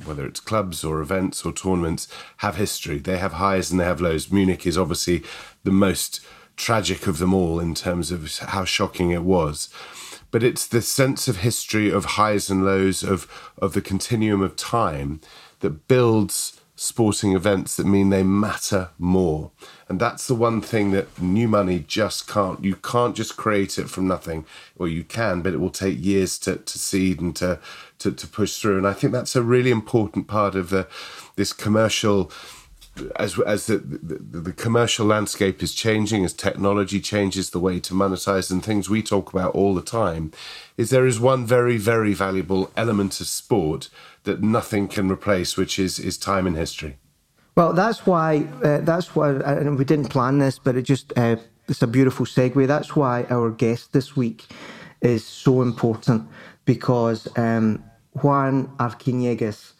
[0.04, 2.08] whether it's clubs or events or tournaments,
[2.38, 2.98] have history.
[2.98, 4.30] They have highs and they have lows.
[4.30, 5.22] Munich is obviously
[5.64, 6.20] the most
[6.56, 9.68] tragic of them all in terms of how shocking it was.
[10.30, 13.26] But it's the sense of history of highs and lows of
[13.58, 15.20] of the continuum of time
[15.60, 19.50] that builds sporting events that mean they matter more.
[19.88, 22.64] And that's the one thing that new money just can't.
[22.64, 24.44] You can't just create it from nothing.
[24.78, 27.60] Or you can, but it will take years to, to seed and to,
[28.00, 28.78] to, to push through.
[28.78, 30.88] And I think that's a really important part of the,
[31.36, 32.32] this commercial
[33.16, 37.94] as as the, the, the commercial landscape is changing, as technology changes the way to
[37.94, 40.32] monetize and things we talk about all the time,
[40.76, 43.88] is there is one very very valuable element of sport
[44.24, 46.96] that nothing can replace, which is is time and history.
[47.56, 51.36] Well, that's why uh, that's why, and we didn't plan this, but it just uh,
[51.68, 52.66] it's a beautiful segue.
[52.66, 54.44] That's why our guest this week
[55.00, 56.28] is so important
[56.66, 59.72] because um, Juan Arciniegas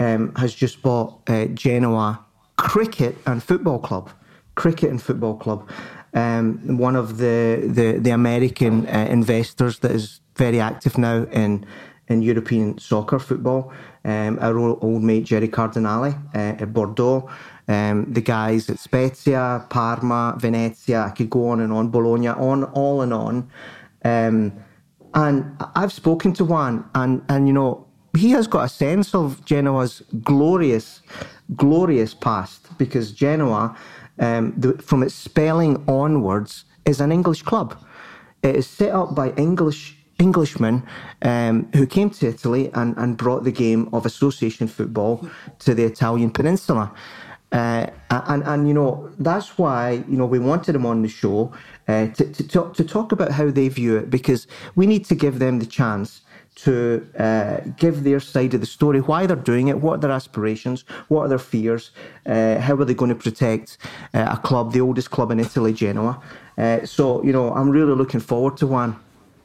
[0.00, 2.24] um, has just bought uh, Genoa
[2.56, 4.10] Cricket and Football Club,
[4.56, 5.70] Cricket and Football Club.
[6.14, 11.64] Um, one of the the, the American uh, investors that is very active now in
[12.08, 13.72] in European soccer football.
[14.04, 17.30] Um, our old mate Jerry Cardinale uh, at Bordeaux,
[17.68, 21.02] um, the guys at Spezia, Parma, Venezia.
[21.02, 23.50] I could go on and on, Bologna, on all and on.
[24.04, 24.52] Um,
[25.14, 27.86] and I've spoken to Juan, and and you know
[28.16, 31.02] he has got a sense of Genoa's glorious,
[31.56, 33.76] glorious past because Genoa,
[34.18, 37.76] um, the, from its spelling onwards, is an English club.
[38.42, 40.82] It is set up by English Englishmen
[41.22, 45.14] um, who came to Italy and, and brought the game of association football
[45.58, 46.92] to the Italian peninsula.
[47.50, 51.52] Uh, and, and, you know, that's why, you know, we wanted him on the show
[51.88, 55.14] uh, to, to, talk, to talk about how they view it because we need to
[55.14, 56.22] give them the chance
[56.54, 60.10] to uh, give their side of the story, why they're doing it, what are their
[60.10, 61.90] aspirations, what are their fears,
[62.26, 63.78] uh, how are they going to protect
[64.14, 66.22] uh, a club, the oldest club in Italy, Genoa.
[66.58, 68.96] Uh, so, you know, I'm really looking forward to one.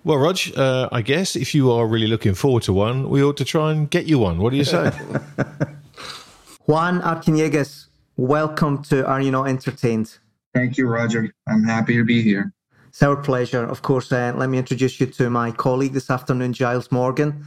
[0.08, 3.36] Well, Rog, uh, I guess if you are really looking forward to one, we ought
[3.36, 4.38] to try and get you one.
[4.38, 4.90] What do you say?
[6.66, 10.18] Juan Arciniegas, welcome to Are You Not Entertained?
[10.54, 11.30] Thank you, Roger.
[11.50, 12.54] I'm happy to be here.
[12.88, 13.66] It's our pleasure.
[13.66, 17.46] Of course, uh, let me introduce you to my colleague this afternoon, Giles Morgan.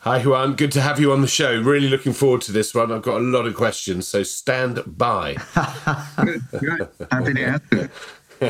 [0.00, 0.54] Hi, Juan.
[0.54, 1.62] Good to have you on the show.
[1.62, 2.92] Really looking forward to this one.
[2.92, 5.36] I've got a lot of questions, so stand by.
[6.22, 6.88] good, good.
[7.10, 7.90] Happy to answer.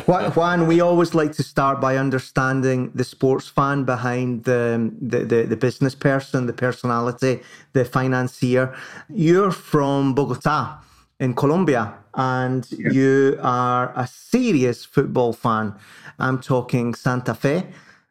[0.00, 5.42] Juan, we always like to start by understanding the sports fan behind the, the, the,
[5.44, 7.40] the, business person, the personality,
[7.72, 8.74] the financier.
[9.08, 10.78] You're from Bogota
[11.20, 15.74] in Colombia, and you are a serious football fan.
[16.18, 17.66] I'm talking Santa Fe.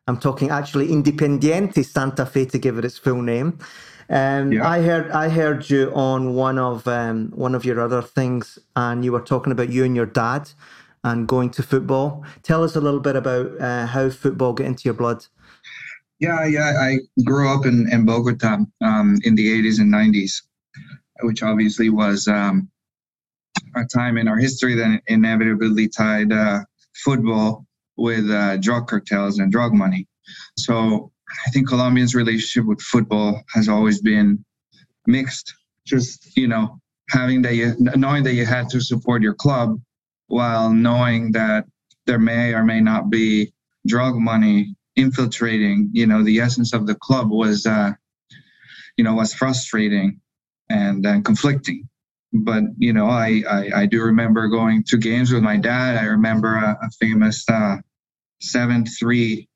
[0.07, 3.59] I'm talking actually Independiente Santa Fe to give it its full name.
[4.09, 4.67] Um, yeah.
[4.67, 9.05] I heard I heard you on one of um, one of your other things, and
[9.05, 10.49] you were talking about you and your dad
[11.03, 12.23] and going to football.
[12.43, 15.25] Tell us a little bit about uh, how football got into your blood.
[16.19, 16.73] Yeah, yeah.
[16.79, 20.43] I grew up in, in Bogota um, in the 80s and 90s,
[21.23, 22.69] which obviously was um,
[23.75, 26.59] a time in our history that inevitably tied uh,
[27.03, 27.65] football
[27.97, 30.07] with uh, drug cartels and drug money.
[30.57, 31.11] So
[31.47, 34.43] I think Colombians' relationship with football has always been
[35.07, 35.53] mixed.
[35.85, 36.79] Just you know,
[37.09, 39.79] having that you knowing that you had to support your club,
[40.31, 41.65] while knowing that
[42.05, 43.53] there may or may not be
[43.85, 45.89] drug money infiltrating.
[45.93, 47.91] You know, the essence of the club was, uh,
[48.97, 50.21] you know, was frustrating
[50.69, 51.87] and uh, conflicting.
[52.33, 55.97] But you know, I, I, I do remember going to games with my dad.
[55.97, 57.77] I remember a, a famous uh,
[58.39, 59.49] seven three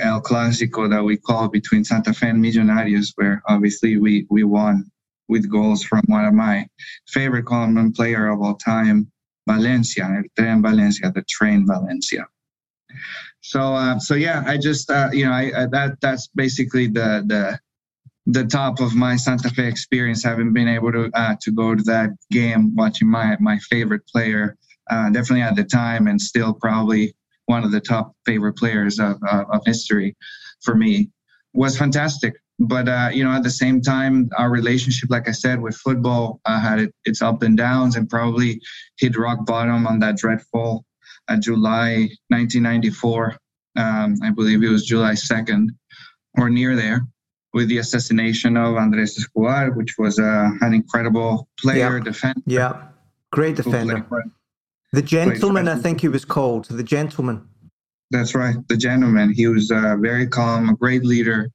[0.00, 4.90] El Clásico that we called between Santa Fe and Millonarios, where obviously we we won
[5.28, 6.66] with goals from one of my
[7.06, 9.10] favorite Colombian player of all time,
[9.46, 12.26] Valencia, El Tren Valencia, the train Valencia.
[13.40, 17.24] So, uh, so yeah, I just, uh, you know, I, I, that that's basically the
[17.26, 17.58] the
[18.26, 21.82] the top of my Santa Fe experience, having been able to uh, to go to
[21.84, 24.56] that game, watching my my favorite player,
[24.90, 27.14] uh, definitely at the time, and still probably
[27.46, 30.16] one of the top favorite players of of history
[30.62, 31.10] for me,
[31.52, 35.60] was fantastic but uh, you know at the same time our relationship like i said
[35.60, 38.60] with football uh, had it, its up and downs and probably
[38.98, 40.84] hit rock bottom on that dreadful
[41.28, 43.36] uh, july 1994
[43.76, 45.68] um, i believe it was july 2nd
[46.38, 47.06] or near there
[47.52, 52.04] with the assassination of andres escobar which was uh, an incredible player yeah.
[52.04, 52.42] defender.
[52.46, 52.82] Yeah.
[53.32, 54.06] Great defender.
[54.92, 57.48] the gentleman i think he was called the gentleman.
[58.12, 59.32] That's right the gentleman.
[59.32, 61.50] He was uh, very calm a great leader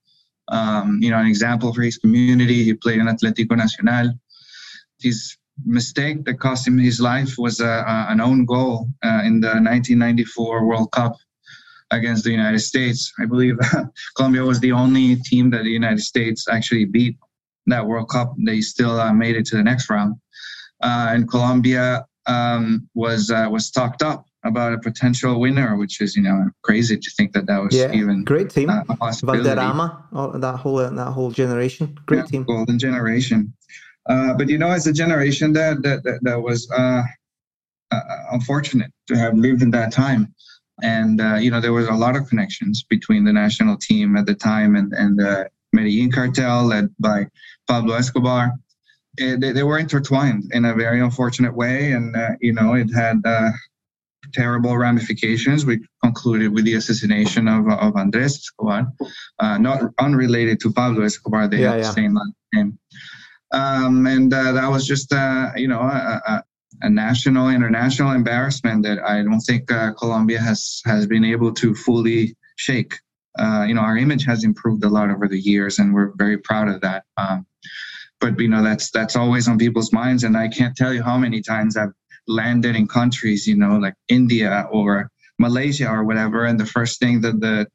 [0.52, 2.64] um, you know, an example for his community.
[2.64, 4.14] He played in Atlético Nacional.
[4.99, 9.39] His mistake that cost him his life was uh, uh, an own goal uh, in
[9.39, 11.16] the 1994 World Cup
[11.91, 13.12] against the United States.
[13.20, 13.58] I believe
[14.16, 17.18] Colombia was the only team that the United States actually beat
[17.68, 18.34] that World Cup.
[18.38, 20.16] They still uh, made it to the next round,
[20.84, 26.16] uh, and Colombia um, was uh, was stocked up about a potential winner, which is
[26.16, 28.70] you know crazy to think that that was yeah, even great team.
[28.70, 28.84] Uh,
[29.24, 33.54] Valderrama, that whole uh, that whole generation, great yeah, team, golden generation.
[34.10, 37.04] Uh, but you know, as a generation that that that, that was uh,
[37.92, 38.00] uh,
[38.32, 40.34] unfortunate to have lived in that time,
[40.82, 44.26] and uh, you know there was a lot of connections between the national team at
[44.26, 47.28] the time and and the Medellin cartel led by
[47.68, 48.54] Pablo Escobar.
[49.18, 53.22] It, they, they, were intertwined in a very unfortunate way, and you know it had
[54.34, 58.88] terrible ramifications, We concluded with the assassination of, of Andres Escobar,
[59.40, 61.48] uh, not unrelated to Pablo Escobar.
[61.48, 61.88] They yeah, have yeah.
[61.88, 62.80] the same last name.
[63.54, 66.44] Um, and uh, that was just, uh, you know, a, a,
[66.84, 71.76] a, national, international embarrassment that I don't think uh, Colombia has has been able to
[71.76, 72.96] fully shake.
[73.38, 76.38] Uh, you know, our image has improved a lot over the years, and we're very
[76.38, 77.04] proud of that.
[77.18, 77.46] Um,
[78.22, 81.18] but you know, that's that's always on people's minds, and I can't tell you how
[81.18, 81.94] many times I've
[82.28, 85.10] landed in countries, you know, like India or
[85.40, 86.46] Malaysia or whatever.
[86.46, 87.68] And the first thing that the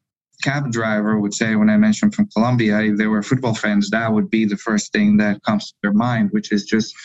[0.43, 4.11] cab driver would say when I mentioned from Colombia, if they were football fans, that
[4.11, 6.95] would be the first thing that comes to their mind, which is just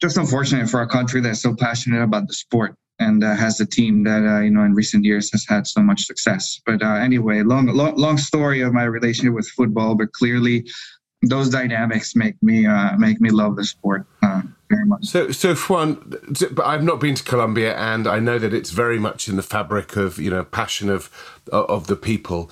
[0.00, 3.66] just unfortunate for a country that's so passionate about the sport and uh, has a
[3.66, 6.60] team that uh, you know in recent years has had so much success.
[6.66, 10.68] But uh, anyway, long, long long story of my relationship with football, but clearly
[11.22, 14.06] those dynamics make me uh, make me love the sport.
[15.02, 15.96] So, so Juan,
[16.52, 19.42] but I've not been to Colombia, and I know that it's very much in the
[19.42, 21.10] fabric of you know passion of
[21.52, 22.50] of the people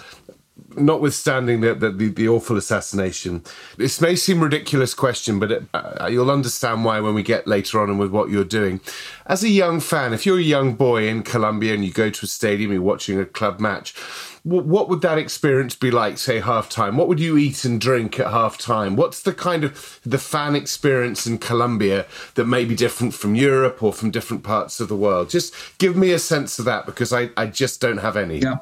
[0.80, 3.42] notwithstanding the, the, the, awful assassination,
[3.76, 7.46] this may seem a ridiculous question, but it, uh, you'll understand why when we get
[7.46, 8.80] later on and with what you're doing.
[9.26, 12.24] As a young fan, if you're a young boy in Colombia and you go to
[12.24, 13.94] a stadium, you're watching a club match,
[14.42, 16.96] what would that experience be like, say, half time?
[16.96, 18.96] What would you eat and drink at half time?
[18.96, 22.06] What's the kind of the fan experience in Colombia
[22.36, 25.28] that may be different from Europe or from different parts of the world?
[25.28, 28.38] Just give me a sense of that because I, I just don't have any.
[28.38, 28.58] Yeah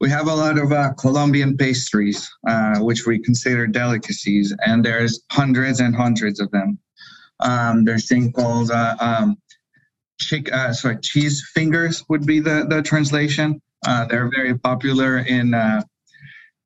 [0.00, 5.22] we have a lot of uh, Colombian pastries, uh, which we consider delicacies, and there's
[5.30, 6.78] hundreds and hundreds of them.
[7.40, 9.36] Um, there's thing called uh, um,
[10.20, 13.60] chick, uh, sorry, cheese fingers would be the the translation.
[13.86, 15.82] Uh, they're very popular in uh,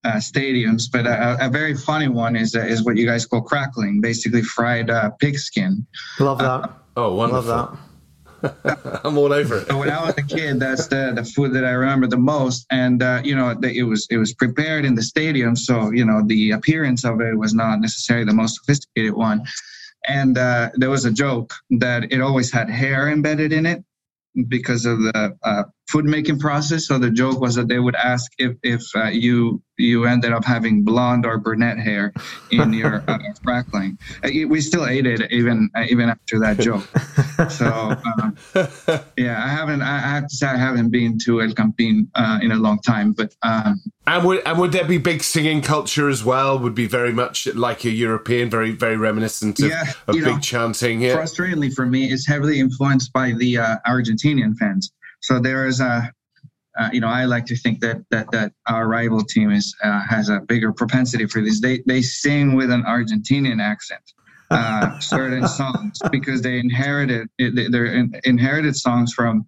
[0.06, 4.42] stadiums, but a, a, very funny one is is what you guys call crackling, basically
[4.42, 5.86] fried pig skin.
[6.20, 6.70] Love that.
[6.96, 7.50] oh, wonderful.
[7.50, 7.87] Love that.
[9.04, 9.72] I'm all over it.
[9.72, 12.66] When I was a kid, that's the, the food that I remember the most.
[12.70, 16.04] And uh, you know, the, it was it was prepared in the stadium, so you
[16.04, 19.44] know the appearance of it was not necessarily the most sophisticated one.
[20.06, 23.84] And uh, there was a joke that it always had hair embedded in it
[24.46, 26.86] because of the uh, food making process.
[26.86, 30.44] So the joke was that they would ask if if uh, you you ended up
[30.44, 32.12] having blonde or brunette hair
[32.50, 33.98] in your uh, crackling.
[34.24, 36.86] Uh, we still ate it even uh, even after that joke.
[37.50, 39.82] So uh, yeah, I haven't.
[39.82, 43.12] I have to say I haven't been to El Campín uh, in a long time.
[43.12, 46.58] But um, and would and would there be big singing culture as well?
[46.58, 50.38] Would be very much like a European, very very reminiscent of, yeah, of big know,
[50.40, 51.00] chanting.
[51.00, 51.16] Yeah.
[51.16, 53.54] Frustratingly for me, it's heavily influenced by the
[53.86, 54.92] Argentinian fans.
[55.20, 56.12] So there is a,
[56.78, 60.00] uh, you know, I like to think that that that our rival team is uh,
[60.08, 61.60] has a bigger propensity for this.
[61.60, 64.02] They they sing with an Argentinian accent.
[64.50, 69.46] Uh, certain songs because they inherited they're in, inherited songs from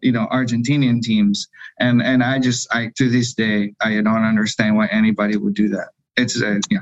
[0.00, 1.48] you know Argentinian teams
[1.80, 5.70] and and I just I to this day I don't understand why anybody would do
[5.70, 5.88] that.
[6.18, 6.80] It's uh, yeah,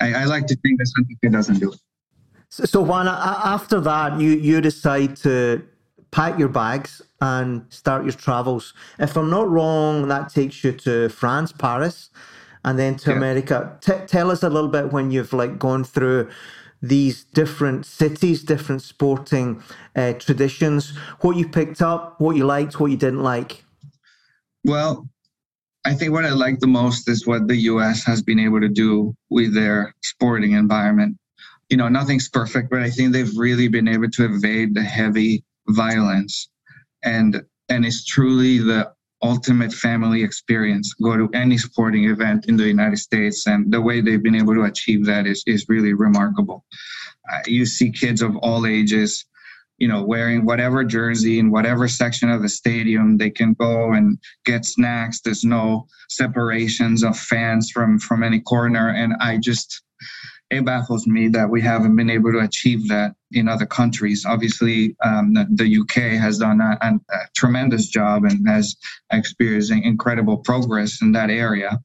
[0.00, 1.78] I, I like to think that something doesn't do it.
[2.48, 5.62] So, so Juan, after that, you you decide to
[6.10, 8.74] pack your bags and start your travels.
[8.98, 12.10] If I'm not wrong, that takes you to France, Paris,
[12.64, 13.16] and then to yeah.
[13.16, 13.78] America.
[13.80, 16.28] T- tell us a little bit when you've like gone through
[16.82, 19.62] these different cities, different sporting
[19.94, 23.64] uh, traditions, what you picked up, what you liked, what you didn't like.
[24.64, 25.08] Well,
[25.84, 28.68] I think what I like the most is what the US has been able to
[28.68, 31.16] do with their sporting environment.
[31.70, 35.44] You know, nothing's perfect, but I think they've really been able to evade the heavy
[35.68, 36.48] violence.
[37.04, 38.92] And and it's truly the
[39.22, 40.94] ultimate family experience.
[41.02, 44.54] Go to any sporting event in the united states and the way they've been able
[44.54, 46.64] to achieve that is, is really remarkable.
[47.32, 49.24] Uh, you see kids of all ages
[49.78, 54.18] you know wearing whatever jersey in whatever section of the stadium they can go and
[54.44, 55.20] get snacks.
[55.20, 58.88] There's no separations of fans from from any corner.
[58.90, 59.82] And i just
[60.50, 64.24] it baffles me that we haven't been able to achieve that in other countries.
[64.24, 68.76] Obviously, um, the, the, UK has done a, a, tremendous job and has
[69.12, 71.80] experienced incredible progress in that area.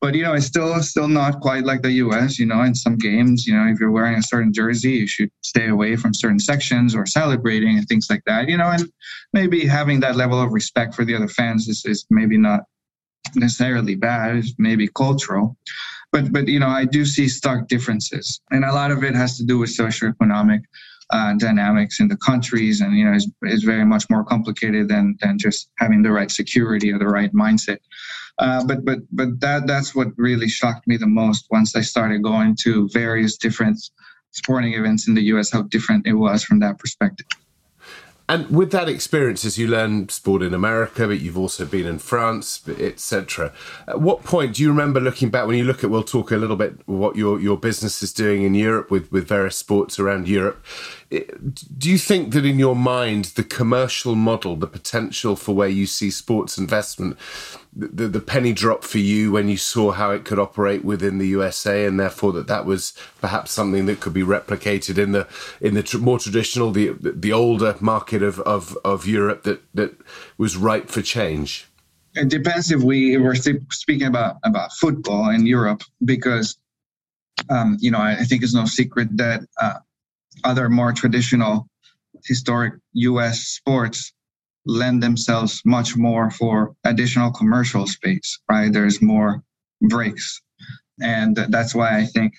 [0.00, 2.38] But you know, it's still still not quite like the US.
[2.38, 5.30] You know, in some games, you know, if you're wearing a certain jersey, you should
[5.42, 8.48] stay away from certain sections or celebrating and things like that.
[8.48, 8.88] You know, and
[9.32, 12.60] maybe having that level of respect for the other fans is, is maybe not
[13.34, 14.36] necessarily bad.
[14.36, 15.56] It's maybe cultural
[16.12, 19.36] but but you know I do see stark differences, and a lot of it has
[19.38, 20.60] to do with socioeconomic
[21.10, 25.16] uh, dynamics in the countries, and you know is is very much more complicated than
[25.20, 27.78] than just having the right security or the right mindset.
[28.38, 32.22] Uh, but but but that that's what really shocked me the most once I started
[32.22, 33.78] going to various different
[34.32, 35.50] sporting events in the U.S.
[35.50, 37.26] How different it was from that perspective.
[38.28, 42.00] And with that experience, as you learn sport in America, but you've also been in
[42.00, 43.52] France, etc.
[43.86, 45.90] At what point do you remember looking back when you look at?
[45.90, 49.28] We'll talk a little bit what your your business is doing in Europe with with
[49.28, 50.64] various sports around Europe
[51.10, 55.86] do you think that in your mind the commercial model the potential for where you
[55.86, 57.16] see sports investment
[57.76, 61.28] the, the penny drop for you when you saw how it could operate within the
[61.28, 65.28] USA and therefore that that was perhaps something that could be replicated in the
[65.60, 69.94] in the tr- more traditional the the older market of, of of Europe that that
[70.38, 71.66] was ripe for change?
[72.14, 76.56] It depends if we were speaking about about football in Europe because
[77.50, 79.80] um, you know I, think it's no secret that uh,
[80.46, 81.68] other more traditional
[82.24, 84.12] historic US sports
[84.64, 88.72] lend themselves much more for additional commercial space, right?
[88.72, 89.42] There's more
[89.80, 90.40] breaks.
[91.00, 92.34] And that's why I think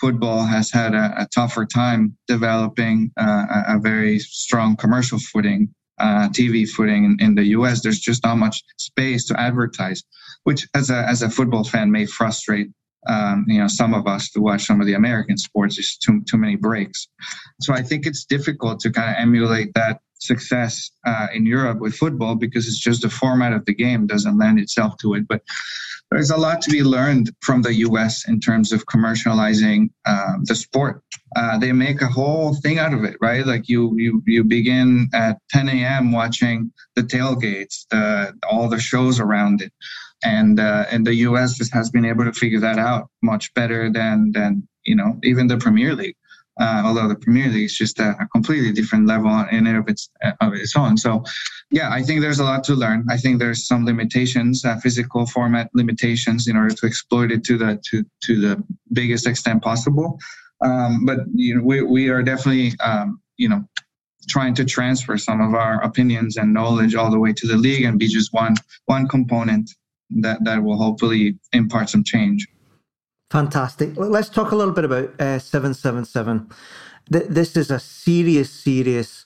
[0.00, 6.28] football has had a, a tougher time developing uh, a, very strong commercial footing, uh,
[6.30, 7.82] TV footing in, in, the U.S.
[7.82, 10.02] There's just not much space to advertise,
[10.42, 12.68] which as a as a football fan may frustrate
[13.08, 15.76] um, you know some of us to watch some of the American sports.
[15.76, 17.08] There's too too many breaks,
[17.60, 21.94] so I think it's difficult to kind of emulate that success uh, in Europe with
[21.94, 25.26] football because it's just the format of the game doesn't lend itself to it.
[25.26, 25.42] But
[26.12, 28.28] there's a lot to be learned from the U.S.
[28.28, 31.02] in terms of commercializing uh, the sport.
[31.34, 33.46] Uh, they make a whole thing out of it, right?
[33.46, 36.12] Like you, you, you begin at 10 a.m.
[36.12, 39.72] watching the tailgates, the, all the shows around it,
[40.24, 41.56] and uh, and the U.S.
[41.56, 45.46] just has been able to figure that out much better than than you know even
[45.46, 46.16] the Premier League
[46.60, 49.88] uh, although the Premier League is just a, a, completely different level in and of
[49.88, 50.10] its
[50.40, 50.96] of its own.
[50.96, 51.24] So,
[51.70, 53.06] yeah, I think there's a lot to learn.
[53.08, 57.56] I think there's some limitations, uh, physical format limitations, in order to exploit it to
[57.56, 58.62] the to to the
[58.92, 60.18] biggest extent possible.
[60.62, 63.64] Um, but you know, we we are definitely um, you know
[64.28, 67.84] trying to transfer some of our opinions and knowledge all the way to the league
[67.84, 68.54] and be just one
[68.84, 69.70] one component
[70.20, 72.46] that that will hopefully impart some change.
[73.30, 73.96] Fantastic.
[73.96, 76.50] Let's talk a little bit about uh, 777.
[77.08, 79.24] This is a serious, serious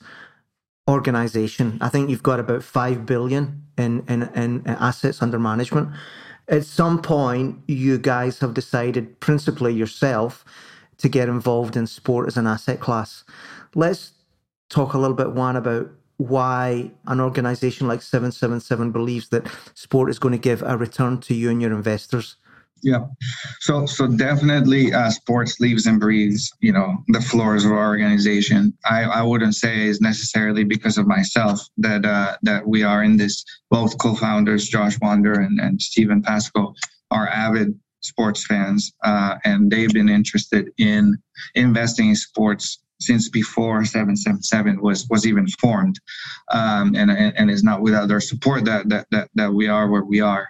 [0.88, 1.78] organization.
[1.80, 5.90] I think you've got about 5 billion in, in, in assets under management.
[6.48, 10.44] At some point, you guys have decided, principally yourself,
[10.98, 13.24] to get involved in sport as an asset class.
[13.74, 14.12] Let's
[14.70, 20.18] talk a little bit, one, about why an organization like 777 believes that sport is
[20.18, 22.36] going to give a return to you and your investors.
[22.82, 23.06] Yeah.
[23.60, 28.76] So so definitely uh, sports leaves and breathes, you know, the floors of our organization.
[28.84, 33.16] I, I wouldn't say is necessarily because of myself that uh, that we are in
[33.16, 33.44] this.
[33.70, 36.74] Both co-founders, Josh Wander and, and Steven Pasko,
[37.10, 41.16] are avid sports fans, uh, and they've been interested in
[41.54, 46.00] investing in sports since before 777 was was even formed,
[46.52, 50.04] um, and, and, is not without their support that, that that that we are where
[50.04, 50.48] we are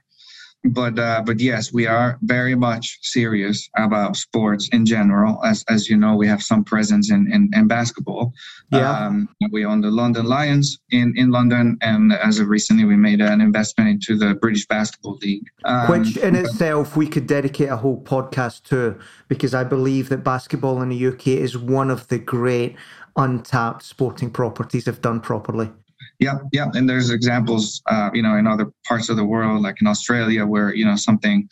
[0.64, 5.42] but uh, but yes, we are very much serious about sports in general.
[5.44, 8.32] As as you know, we have some presence in in, in basketball.
[8.70, 9.06] Yeah.
[9.06, 13.20] Um, we own the London Lions in in London, and as of recently, we made
[13.20, 17.76] an investment into the British Basketball League, um, which in itself we could dedicate a
[17.76, 18.98] whole podcast to,
[19.28, 22.76] because I believe that basketball in the UK is one of the great
[23.16, 25.70] untapped sporting properties if done properly.
[26.18, 29.80] Yeah, yeah, and there's examples, uh, you know, in other parts of the world, like
[29.80, 31.48] in Australia, where you know something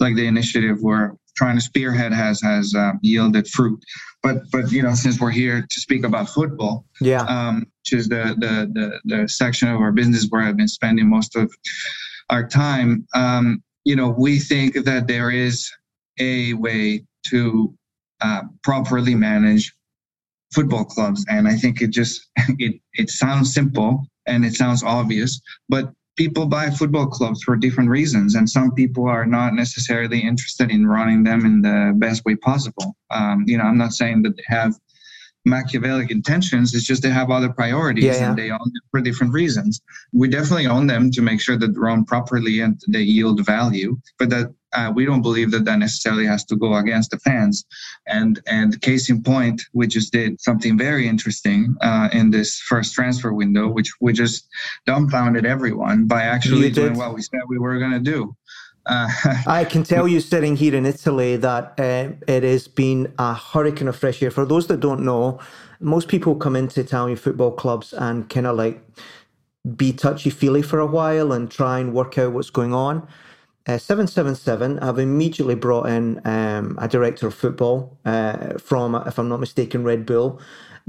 [0.00, 3.78] like the initiative we're trying to spearhead has has uh, yielded fruit.
[4.22, 8.08] But but you know, since we're here to speak about football, yeah, um, which is
[8.08, 11.52] the, the the the section of our business where I've been spending most of
[12.30, 15.70] our time, um, you know, we think that there is
[16.18, 17.74] a way to
[18.20, 19.72] uh, properly manage
[20.52, 22.28] football clubs and i think it just
[22.58, 27.88] it it sounds simple and it sounds obvious but people buy football clubs for different
[27.88, 32.34] reasons and some people are not necessarily interested in running them in the best way
[32.34, 34.74] possible um, you know i'm not saying that they have
[35.48, 36.74] Machiavellic intentions.
[36.74, 38.28] It's just they have other priorities yeah, yeah.
[38.28, 39.80] and they own them for different reasons.
[40.12, 43.98] We definitely own them to make sure that they're owned properly and they yield value,
[44.18, 47.64] but that uh, we don't believe that that necessarily has to go against the fans.
[48.06, 52.94] And and case in point, we just did something very interesting uh, in this first
[52.94, 54.48] transfer window, which we just
[54.86, 58.36] dumbfounded everyone by actually doing what we said we were going to do.
[58.86, 59.08] Uh,
[59.46, 63.88] I can tell you, sitting here in Italy, that uh, it has been a hurricane
[63.88, 64.30] of fresh air.
[64.30, 65.38] For those that don't know,
[65.80, 68.82] most people come into Italian football clubs and kind of like
[69.76, 73.06] be touchy feely for a while and try and work out what's going on.
[73.68, 79.28] Uh, 777 have immediately brought in um, a director of football uh, from, if I'm
[79.28, 80.40] not mistaken, Red Bull,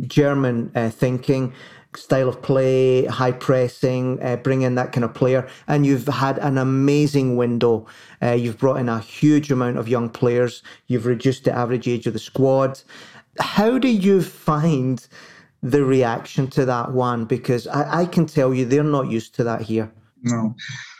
[0.07, 1.53] German uh, thinking
[1.93, 5.45] style of play, high pressing, uh, bring in that kind of player.
[5.67, 7.85] And you've had an amazing window.
[8.21, 10.63] Uh, you've brought in a huge amount of young players.
[10.87, 12.81] You've reduced the average age of the squad.
[13.39, 15.05] How do you find
[15.61, 17.25] the reaction to that one?
[17.25, 19.91] Because I, I can tell you they're not used to that here.
[20.21, 20.55] No.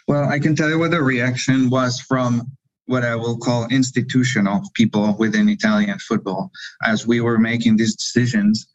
[0.10, 2.52] Well, I can tell you what the reaction was from
[2.88, 6.50] what I will call institutional people within Italian football.
[6.84, 8.66] As we were making these decisions,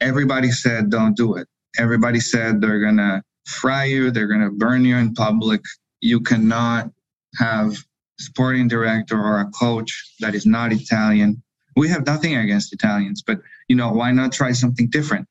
[0.00, 1.46] everybody said don't do it.
[1.76, 5.60] Everybody said they're gonna fry you, they're gonna burn you in public.
[6.00, 6.90] You cannot
[7.36, 7.76] have
[8.18, 11.42] sporting director or a coach that is not Italian.
[11.76, 15.28] We have nothing against Italians, but you know why not try something different?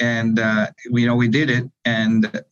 [0.00, 2.42] And uh, you know we did it, and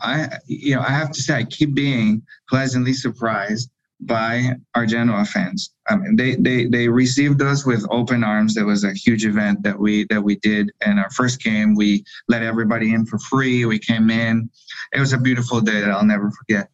[0.00, 3.70] I you know I have to say I keep being pleasantly surprised
[4.00, 5.72] by our Genoa fans.
[5.88, 8.54] I mean, they, they they received us with open arms.
[8.54, 11.74] There was a huge event that we that we did in our first game.
[11.74, 13.64] We let everybody in for free.
[13.64, 14.50] We came in.
[14.92, 16.68] It was a beautiful day that I'll never forget,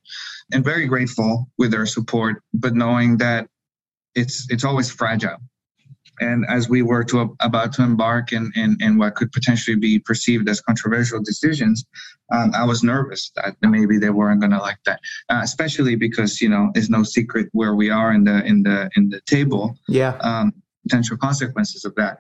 [0.53, 2.43] and very grateful with their support.
[2.55, 3.49] But knowing that
[4.15, 5.37] it's it's always fragile
[6.21, 9.99] and as we were to about to embark in, in, in what could potentially be
[9.99, 11.85] perceived as controversial decisions,
[12.33, 16.41] um, I was nervous that maybe they weren't going to like that, uh, especially because
[16.41, 19.77] you know it's no secret where we are in the in the in the table.
[19.89, 20.17] Yeah.
[20.21, 20.53] Um,
[20.85, 22.19] potential consequences of that.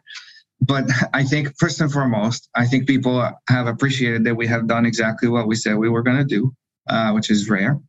[0.60, 0.84] But
[1.14, 5.28] I think first and foremost, I think people have appreciated that we have done exactly
[5.28, 6.52] what we said we were going to do,
[6.88, 7.80] uh, which is rare.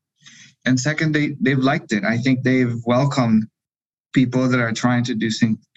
[0.66, 2.04] And second, they they've liked it.
[2.04, 3.48] I think they've welcomed
[4.14, 5.30] people that are trying to do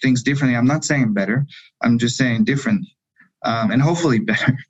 [0.03, 0.57] things differently.
[0.57, 1.47] I'm not saying better.
[1.83, 2.87] I'm just saying different,
[3.45, 4.57] um, and hopefully better.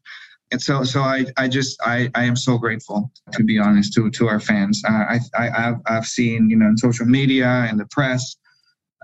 [0.52, 4.08] And so, so I, I just, I, I am so grateful to be honest to
[4.10, 4.82] to our fans.
[4.86, 8.36] Uh, I, I, have I've seen, you know, in social media and the press,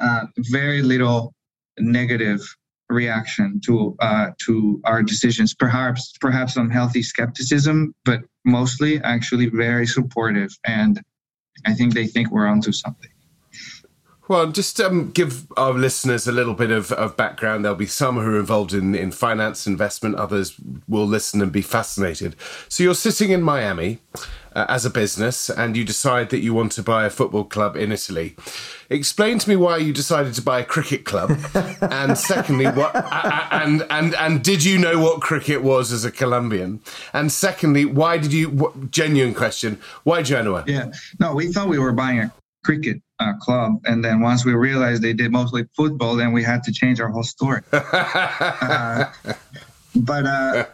[0.00, 1.34] uh, very little
[1.78, 2.40] negative
[2.88, 5.54] reaction to uh, to our decisions.
[5.54, 10.50] Perhaps, perhaps some healthy skepticism, but mostly actually very supportive.
[10.64, 11.00] And
[11.66, 13.10] I think they think we're onto something.
[14.30, 17.64] Well, just um, give our listeners a little bit of, of background.
[17.64, 20.54] There'll be some who are involved in, in finance, investment, others
[20.86, 22.36] will listen and be fascinated.
[22.68, 23.98] So you're sitting in Miami
[24.54, 27.74] uh, as a business and you decide that you want to buy a football club
[27.74, 28.36] in Italy.
[28.88, 31.36] Explain to me why you decided to buy a cricket club,
[31.80, 32.94] and secondly, what
[33.52, 36.80] and and and did you know what cricket was as a Colombian?
[37.12, 38.50] And secondly, why did you?
[38.50, 40.62] What, genuine question: Why Genoa?
[40.68, 42.32] Yeah, no, we thought we were buying a
[42.64, 43.80] cricket uh, club.
[43.84, 47.08] And then once we realized they did mostly football, then we had to change our
[47.08, 47.62] whole story.
[47.72, 49.04] uh,
[49.94, 50.64] but uh,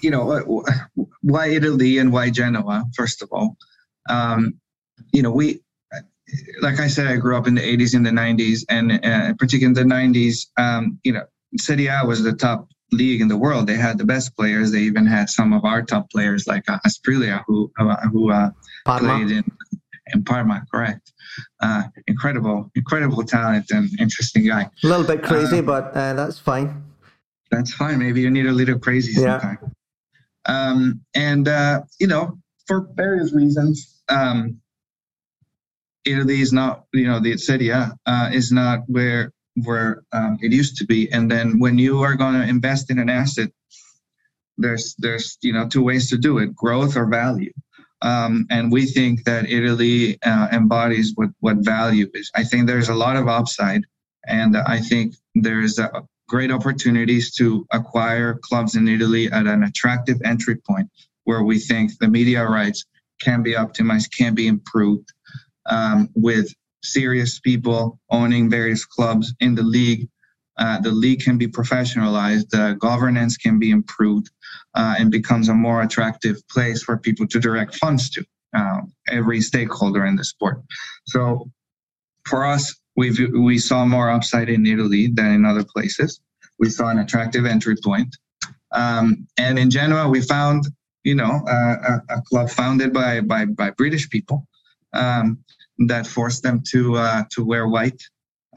[0.00, 0.64] you know,
[1.22, 2.84] why Italy and why Genoa?
[2.94, 3.56] First of all,
[4.08, 4.54] um,
[5.12, 5.60] you know, we,
[6.60, 9.80] like I said, I grew up in the '80s and the '90s, and uh, particularly
[9.80, 11.24] in the '90s, um, you know,
[11.58, 13.66] Serie A was the top league in the world.
[13.66, 14.70] They had the best players.
[14.70, 18.50] They even had some of our top players, like uh, Asprilla, who uh, who uh,
[18.84, 19.44] played in
[20.12, 21.12] in Parma, correct.
[21.60, 24.70] Uh, incredible, incredible talent and interesting guy.
[24.82, 26.84] A little bit crazy, um, but uh, that's fine.
[27.50, 27.98] That's fine.
[27.98, 29.40] Maybe you need a little crazy yeah.
[29.40, 29.72] sometime.
[30.46, 34.60] Um, and, uh, you know, for various reasons, um,
[36.04, 39.32] Italy is not, you know, the Serie uh, is not where
[39.64, 41.10] where um, it used to be.
[41.10, 43.50] And then when you are going to invest in an asset,
[44.58, 47.52] there's there's you know two ways to do it: growth or value.
[48.02, 52.30] Um, and we think that Italy uh, embodies what, what value is.
[52.34, 53.84] I think there's a lot of upside,
[54.26, 55.88] and I think there's uh,
[56.28, 60.90] great opportunities to acquire clubs in Italy at an attractive entry point
[61.24, 62.84] where we think the media rights
[63.20, 65.12] can be optimized, can be improved
[65.66, 70.08] um, with serious people owning various clubs in the league.
[70.58, 74.30] Uh, the league can be professionalized, the governance can be improved,
[74.76, 78.24] uh, and becomes a more attractive place for people to direct funds to,
[78.56, 80.62] uh, every stakeholder in the sport.
[81.06, 81.50] So
[82.24, 86.20] for us, we we saw more upside in Italy than in other places.
[86.58, 88.16] We saw an attractive entry point.
[88.72, 90.64] Um, and in Genoa, we found,
[91.04, 94.46] you know, a, a, club founded by, by, by British people
[94.92, 95.38] um,
[95.86, 98.02] that forced them to, uh, to wear white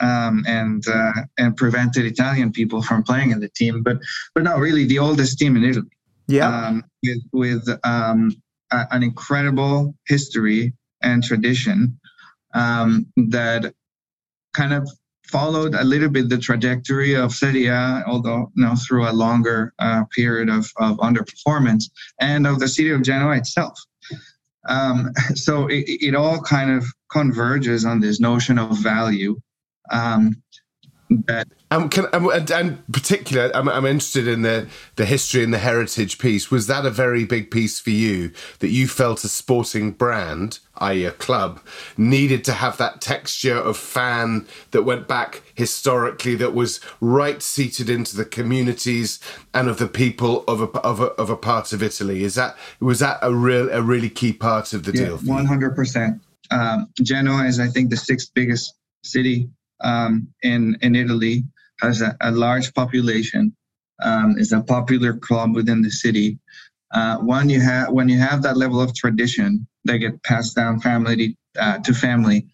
[0.02, 3.84] um, and uh, and prevented Italian people from playing in the team.
[3.84, 3.98] But
[4.34, 5.90] but no, really the oldest team in Italy.
[6.30, 8.32] Yeah, um, with with um,
[8.72, 12.00] a, an incredible history and tradition
[12.54, 13.74] um, that
[14.54, 14.90] kind of
[15.30, 20.04] followed a little bit the trajectory of Serie although you know, through a longer uh,
[20.16, 21.86] period of, of underperformance,
[22.20, 23.80] and of the city of Genoa itself.
[24.68, 29.40] Um, so it, it, all kind of converges on this notion of value
[29.92, 30.42] um,
[31.72, 35.58] um, can, um, and, and particular, I'm, I'm, interested in the, the history and the
[35.58, 36.52] heritage piece.
[36.52, 41.06] Was that a very big piece for you that you felt a sporting brand, i.e.,
[41.06, 41.62] a club,
[41.98, 47.90] needed to have that texture of fan that went back historically, that was right seated
[47.90, 49.20] into the communities
[49.54, 52.24] and of the people of a, of a, of a part of Italy?
[52.24, 55.18] Is that was that a real a really key part of the yeah, deal?
[55.18, 56.22] One hundred percent.
[56.52, 59.50] Um, Genoa is, I think, the sixth biggest city
[59.82, 61.44] um, in in Italy
[61.82, 63.56] has a, a large population.
[64.02, 66.40] Um, is a popular club within the city.
[66.94, 70.80] Uh, when you have when you have that level of tradition that get passed down
[70.80, 72.48] family uh, to family,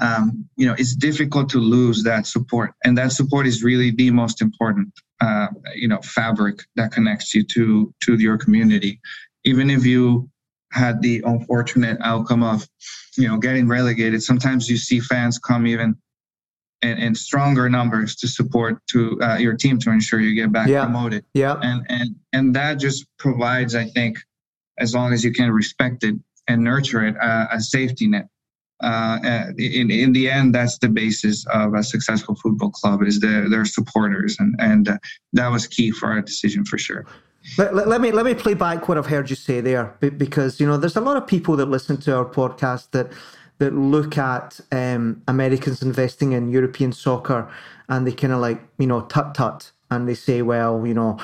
[0.00, 4.10] um, you know it's difficult to lose that support, and that support is really the
[4.10, 4.88] most important.
[5.20, 8.98] Uh, you know, fabric that connects you to to your community.
[9.44, 10.30] Even if you
[10.72, 12.68] had the unfortunate outcome of,
[13.16, 14.22] you know, getting relegated.
[14.22, 15.96] Sometimes you see fans come even
[16.86, 20.68] in, in stronger numbers to support to uh, your team to ensure you get back
[20.68, 20.84] Yeah.
[20.84, 21.22] promoted.
[21.34, 21.56] Yeah.
[21.68, 24.12] And and and that just provides, I think,
[24.84, 26.14] as long as you can respect it
[26.48, 28.26] and nurture it, uh, a safety net.
[28.82, 33.16] Uh, uh, in in the end, that's the basis of a successful football club is
[33.20, 34.98] their their supporters, and and uh,
[35.38, 37.02] that was key for our decision for sure.
[37.58, 39.86] Let, let, let me let me play back what I've heard you say there,
[40.26, 43.06] because you know there's a lot of people that listen to our podcast that
[43.58, 47.50] that look at um, Americans investing in European soccer
[47.88, 51.16] and they kind of like you know tut tut and they say, well, you know,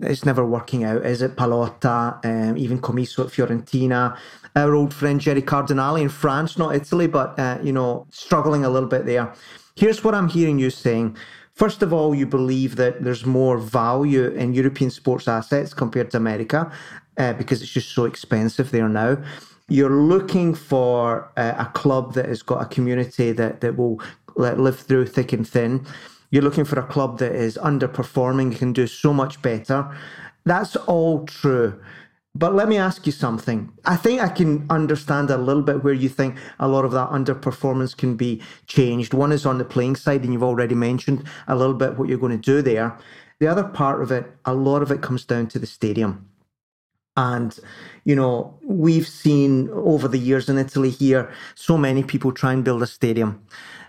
[0.00, 1.06] it's never working out.
[1.06, 4.18] Is it Pallotta, um, even Commisso at Fiorentina,
[4.56, 8.70] our old friend Jerry Cardinale in France, not Italy, but uh, you know, struggling a
[8.70, 9.32] little bit there.
[9.76, 11.16] Here's what I'm hearing you saying.
[11.54, 16.16] First of all, you believe that there's more value in European sports assets compared to
[16.16, 16.70] America
[17.16, 19.18] uh, because it's just so expensive there now.
[19.68, 24.00] You're looking for uh, a club that has got a community that, that will
[24.36, 25.86] let, live through thick and thin.
[26.30, 29.94] You're looking for a club that is underperforming, can do so much better.
[30.44, 31.80] That's all true.
[32.34, 33.72] But let me ask you something.
[33.84, 37.10] I think I can understand a little bit where you think a lot of that
[37.10, 39.12] underperformance can be changed.
[39.12, 42.18] One is on the playing side, and you've already mentioned a little bit what you're
[42.18, 42.96] going to do there.
[43.40, 46.28] The other part of it, a lot of it comes down to the stadium.
[47.18, 47.58] And,
[48.04, 52.64] you know, we've seen over the years in Italy here so many people try and
[52.64, 53.44] build a stadium.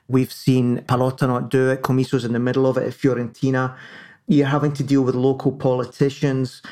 [0.08, 3.78] We've seen Pallotta not do it, Commisso's in the middle of it at Fiorentina.
[4.28, 6.64] You're having to deal with local politicians.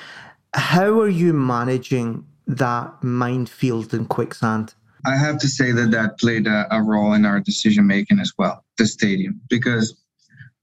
[0.55, 4.73] How are you managing that minefield and quicksand?
[5.05, 8.33] I have to say that that played a, a role in our decision making as
[8.35, 9.95] well, the stadium, because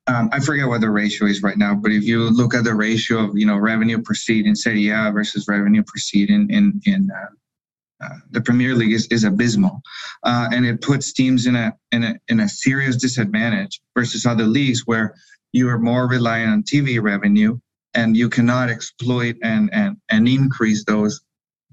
[0.07, 2.75] um, I forget what the ratio is right now, but if you look at the
[2.75, 6.51] ratio of you know revenue per seat in Serie A versus revenue per seat in
[6.51, 9.81] in, in uh, uh, the Premier League is, is abysmal,
[10.25, 14.45] uh, and it puts teams in a in a in a serious disadvantage versus other
[14.45, 15.15] leagues where
[15.53, 17.59] you are more reliant on TV revenue
[17.95, 21.23] and you cannot exploit and and and increase those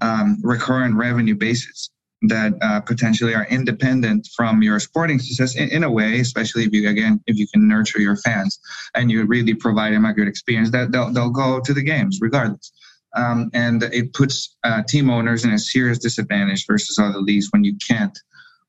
[0.00, 1.90] um, recurrent revenue bases
[2.22, 6.72] that uh, potentially are independent from your sporting success in, in, a way, especially if
[6.72, 8.60] you again if you can nurture your fans
[8.94, 12.18] and you really provide them a good experience, that they'll they'll go to the games
[12.20, 12.72] regardless.
[13.14, 17.62] Um, and it puts uh, team owners in a serious disadvantage versus other leagues when
[17.62, 18.16] you can't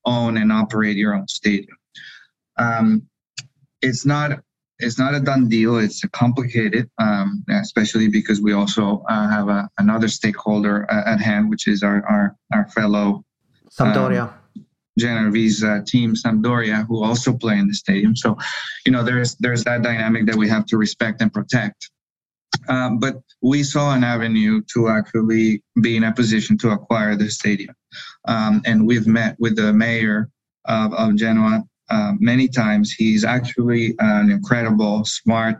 [0.05, 1.77] own and operate your own stadium.
[2.57, 3.03] Um,
[3.81, 4.39] it's not
[4.79, 5.77] it's not a done deal.
[5.77, 11.49] It's complicated, um, especially because we also uh, have a, another stakeholder uh, at hand,
[11.49, 13.23] which is our our, our fellow
[13.77, 14.23] Sampdoria.
[14.23, 14.33] um,
[15.63, 18.15] uh, team Sampdoria, who also play in the stadium.
[18.15, 18.37] So,
[18.85, 21.89] you know, there's there's that dynamic that we have to respect and protect.
[22.69, 27.29] Um, but we saw an avenue to actually be in a position to acquire the
[27.29, 27.75] stadium,
[28.27, 30.29] um, and we've met with the mayor
[30.65, 32.91] of, of Genoa uh, many times.
[32.91, 35.57] He's actually an incredible, smart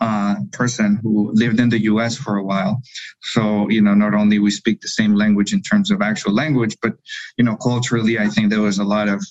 [0.00, 2.16] uh, person who lived in the U.S.
[2.16, 2.80] for a while.
[3.22, 6.76] So you know, not only we speak the same language in terms of actual language,
[6.82, 6.94] but
[7.38, 9.24] you know, culturally, I think there was a lot of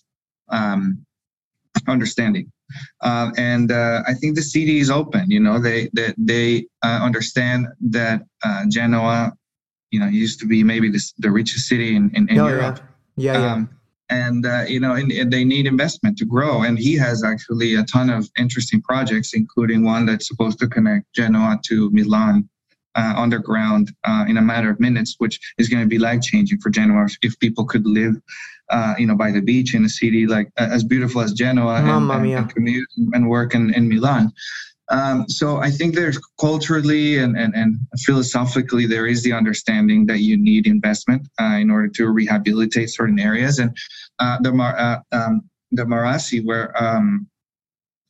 [0.50, 1.06] um,
[1.88, 2.52] understanding.
[3.02, 5.30] Uh, and uh, I think the CD is open.
[5.30, 9.34] You know, they they, they uh, understand that uh, Genoa,
[9.92, 12.80] you know, used to be maybe the, the richest city in, in, in Oh, Europe.
[13.16, 13.40] Yeah, yeah.
[13.40, 13.54] yeah.
[13.54, 13.70] Um,
[14.14, 16.64] and uh, you know, and, and they need investment to grow.
[16.64, 21.06] And he has actually a ton of interesting projects, including one that's supposed to connect
[21.14, 22.48] Genoa to Milan
[22.96, 26.60] uh, underground uh, in a matter of minutes, which is going to be life changing
[26.60, 28.16] for Genoa if people could live,
[28.70, 31.76] uh, you know, by the beach in a city like uh, as beautiful as Genoa
[31.78, 34.32] and, and, and commute and work in, in Milan.
[34.90, 40.20] Um, so I think there's culturally and, and, and philosophically there is the understanding that
[40.20, 43.60] you need investment uh, in order to rehabilitate certain areas.
[43.60, 43.76] And
[44.20, 47.28] uh, the Mar- uh, um, the Marassi, where um,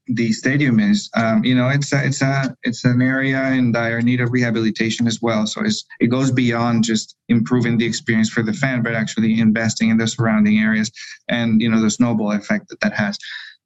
[0.07, 4.01] the stadium is, um, you know, it's a, it's a it's an area in dire
[4.01, 5.47] need of rehabilitation as well.
[5.47, 9.89] So it's, it goes beyond just improving the experience for the fan, but actually investing
[9.89, 10.91] in the surrounding areas
[11.29, 13.17] and you know the snowball effect that that has.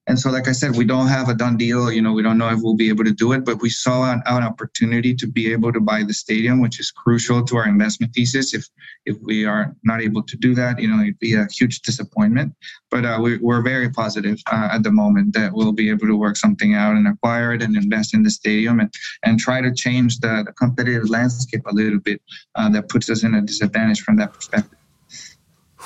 [0.07, 1.91] And so, like I said, we don't have a done deal.
[1.91, 4.11] You know, we don't know if we'll be able to do it, but we saw
[4.11, 7.67] an, an opportunity to be able to buy the stadium, which is crucial to our
[7.67, 8.53] investment thesis.
[8.53, 8.65] If
[9.05, 12.53] if we are not able to do that, you know, it'd be a huge disappointment.
[12.89, 16.15] But uh, we, we're very positive uh, at the moment that we'll be able to
[16.15, 18.93] work something out and acquire it and invest in the stadium and
[19.23, 22.21] and try to change the, the competitive landscape a little bit.
[22.55, 24.76] Uh, that puts us in a disadvantage from that perspective.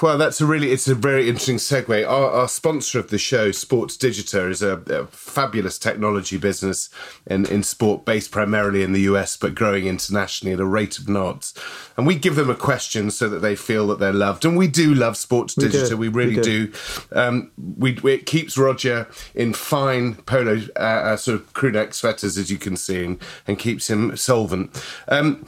[0.02, 2.08] Well, that's a really, it's a very interesting segue.
[2.08, 6.90] Our, our sponsor of the show, SportsDigita, is a, a, fabulous technology business
[7.28, 11.08] in, in sport based primarily in the US, but growing internationally at a rate of
[11.08, 11.54] knots.
[11.98, 14.44] And we give them a question so that they feel that they're loved.
[14.44, 15.98] And we do love Sports we Digita, do.
[15.98, 16.68] we really we do.
[16.68, 16.74] do.
[17.12, 22.38] Um, we, it keeps Roger in fine polo, uh, uh, sort of crew neck sweaters,
[22.40, 24.84] as you can see, and, and keeps him solvent.
[25.08, 25.46] Um,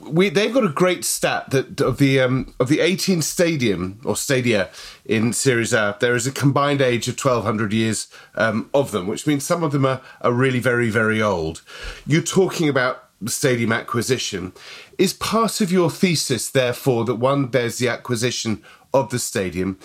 [0.00, 4.16] we they've got a great stat that of the um, of the 18 stadium or
[4.16, 4.68] stadia
[5.04, 9.26] in Serie A, there is a combined age of 1200 years um, of them, which
[9.26, 11.62] means some of them are, are really very very old.
[12.06, 14.52] You're talking about stadium acquisition.
[14.96, 18.62] Is part of your thesis, therefore, that one there's the acquisition
[18.94, 19.78] of the stadium,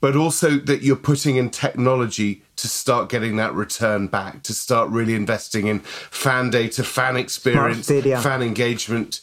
[0.00, 4.90] but also that you're putting in technology to start getting that return back, to start
[4.90, 9.20] really investing in fan data, fan experience, fan engagement,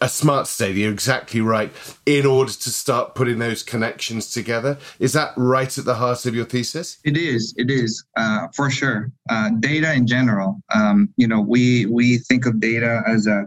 [0.00, 1.72] a smart stadium, exactly right,
[2.06, 4.78] in order to start putting those connections together.
[4.98, 6.98] Is that right at the heart of your thesis?
[7.04, 7.54] It is.
[7.56, 9.12] It is uh, for sure.
[9.28, 10.60] Uh, data in general.
[10.74, 13.46] Um, you know, we we think of data as a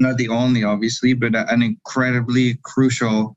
[0.00, 3.36] not the only, obviously, but an incredibly crucial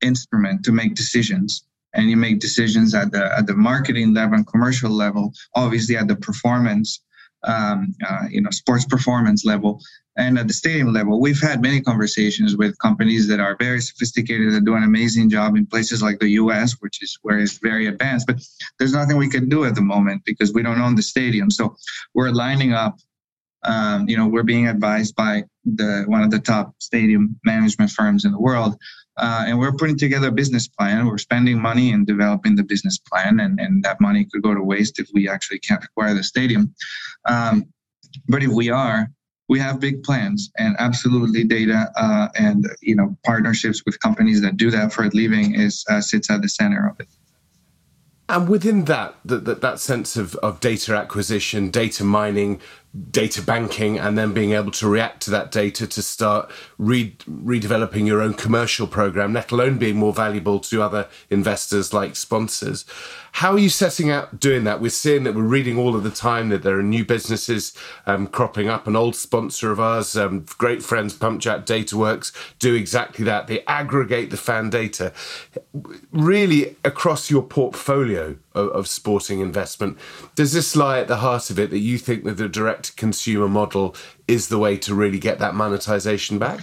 [0.00, 4.46] instrument to make decisions and you make decisions at the at the marketing level and
[4.46, 7.00] commercial level obviously at the performance
[7.44, 9.80] um, uh, you know sports performance level
[10.16, 11.20] and at the stadium level.
[11.20, 15.56] We've had many conversations with companies that are very sophisticated that do an amazing job
[15.56, 18.36] in places like the us which is where it's very advanced but
[18.78, 21.50] there's nothing we can do at the moment because we don't own the stadium.
[21.50, 21.76] So
[22.14, 22.98] we're lining up
[23.64, 28.24] um, you know we're being advised by the one of the top stadium management firms
[28.24, 28.76] in the world
[29.16, 31.06] uh, and we're putting together a business plan.
[31.06, 34.62] We're spending money and developing the business plan, and, and that money could go to
[34.62, 36.74] waste if we actually can't acquire the stadium.
[37.26, 37.66] Um,
[38.28, 39.08] but if we are,
[39.48, 44.56] we have big plans and absolutely data uh, and you know partnerships with companies that
[44.56, 47.08] do that for a living is uh, sits at the center of it.
[48.28, 52.62] And within that, that, that, that sense of, of data acquisition, data mining,
[53.10, 58.06] data banking and then being able to react to that data to start re- redeveloping
[58.06, 62.84] your own commercial program, let alone being more valuable to other investors like sponsors.
[63.36, 64.82] How are you setting out doing that?
[64.82, 67.72] We're seeing that we're reading all of the time that there are new businesses
[68.04, 68.86] um, cropping up.
[68.86, 73.46] An old sponsor of ours, um, great friends, PumpJack DataWorks, do exactly that.
[73.46, 75.14] They aggregate the fan data.
[76.12, 79.96] Really, across your portfolio of, of sporting investment,
[80.34, 83.48] does this lie at the heart of it that you think that the direct consumer
[83.48, 86.60] model is the way to really get that monetization back?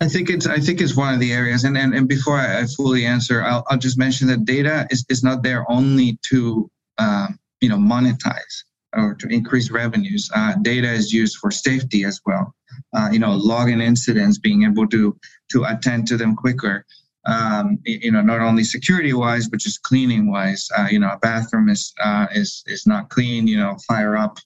[0.00, 2.60] I think it's I think it's one of the areas, and and, and before I,
[2.60, 6.70] I fully answer, I'll, I'll just mention that data is, is not there only to
[6.98, 10.30] um, you know monetize or to increase revenues.
[10.34, 12.54] Uh, data is used for safety as well.
[12.94, 15.16] Uh, you know, logging incidents, being able to
[15.50, 16.86] to attend to them quicker.
[17.26, 20.66] Um, you know, not only security wise, but just cleaning wise.
[20.76, 23.46] Uh, you know, a bathroom is uh, is is not clean.
[23.46, 24.38] You know, fire up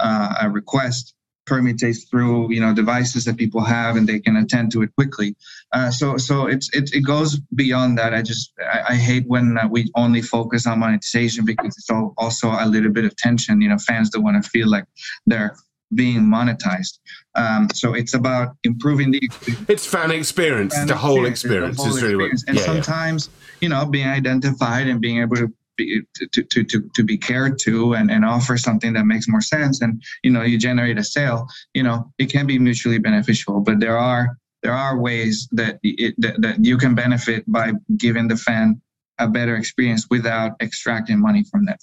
[0.00, 1.14] uh, a request
[1.50, 5.34] permutates through you know devices that people have and they can attend to it quickly.
[5.72, 8.14] Uh, so so it's it, it goes beyond that.
[8.14, 12.14] I just i, I hate when uh, we only focus on monetization because it's all,
[12.18, 13.60] also a little bit of tension.
[13.60, 14.84] You know fans don't want to feel like
[15.26, 15.56] they're
[15.94, 16.98] being monetized.
[17.34, 19.66] Um, so it's about improving the experience.
[19.68, 20.74] it's fan experience.
[20.74, 23.56] Fan the whole experience, the whole is really what, and yeah, sometimes yeah.
[23.62, 26.02] you know being identified and being able to be,
[26.32, 29.80] to, to, to, to be cared to and, and offer something that makes more sense
[29.80, 33.80] and you know you generate a sale you know it can be mutually beneficial but
[33.80, 38.36] there are there are ways that it, that, that you can benefit by giving the
[38.36, 38.80] fan
[39.18, 41.76] a better experience without extracting money from them.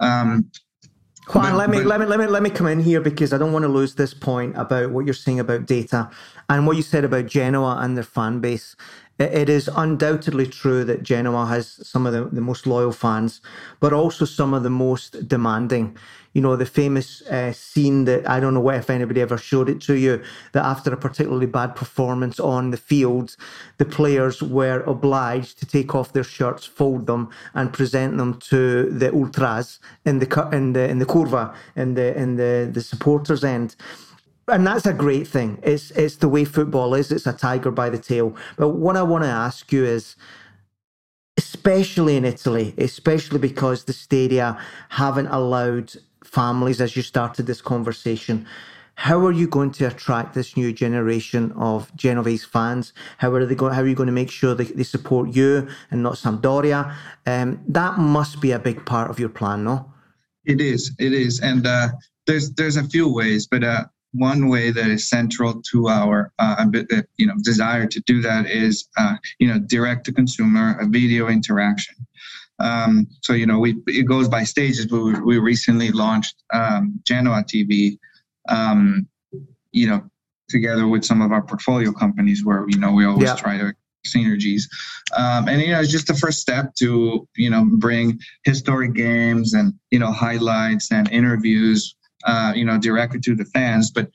[0.00, 0.50] Um,
[1.28, 3.38] Juan, let me but, let me let me let me come in here because I
[3.38, 6.10] don't want to lose this point about what you're saying about data
[6.48, 8.74] and what you said about Genoa and their fan base
[9.20, 13.42] it is undoubtedly true that Genoa has some of the, the, most loyal fans,
[13.78, 15.96] but also some of the most demanding.
[16.32, 19.80] You know, the famous uh, scene that I don't know if anybody ever showed it
[19.82, 23.36] to you, that after a particularly bad performance on the field,
[23.78, 28.88] the players were obliged to take off their shirts, fold them, and present them to
[28.90, 33.44] the ultras in the in the in the curva in the in the the supporters
[33.44, 33.76] end
[34.50, 35.58] and that's a great thing.
[35.62, 37.10] It's it's the way football is.
[37.10, 38.36] It's a tiger by the tail.
[38.56, 40.16] But what I want to ask you is,
[41.36, 44.58] especially in Italy, especially because the stadia
[44.90, 45.94] haven't allowed
[46.24, 48.46] families, as you started this conversation.
[48.96, 52.92] How are you going to attract this new generation of Genovese fans?
[53.16, 53.72] How are they going?
[53.72, 56.94] How are you going to make sure that they support you and not Sampdoria?
[57.24, 59.90] Um, that must be a big part of your plan, no?
[60.44, 60.94] It is.
[60.98, 61.88] It is, and uh,
[62.26, 66.66] there's there's a few ways, but uh, one way that is central to our uh,
[67.16, 71.28] you know desire to do that is uh, you know direct to consumer a video
[71.28, 71.94] interaction
[72.58, 77.00] um, so you know we it goes by stages but we, we recently launched um,
[77.04, 77.98] genoa tv
[78.48, 79.06] um,
[79.72, 80.02] you know
[80.48, 83.36] together with some of our portfolio companies where you know we always yeah.
[83.36, 83.72] try to
[84.06, 84.62] synergies
[85.16, 89.54] um, and you know it's just the first step to you know bring historic games
[89.54, 91.94] and you know highlights and interviews
[92.24, 93.90] uh, you know, directly to the fans.
[93.90, 94.10] But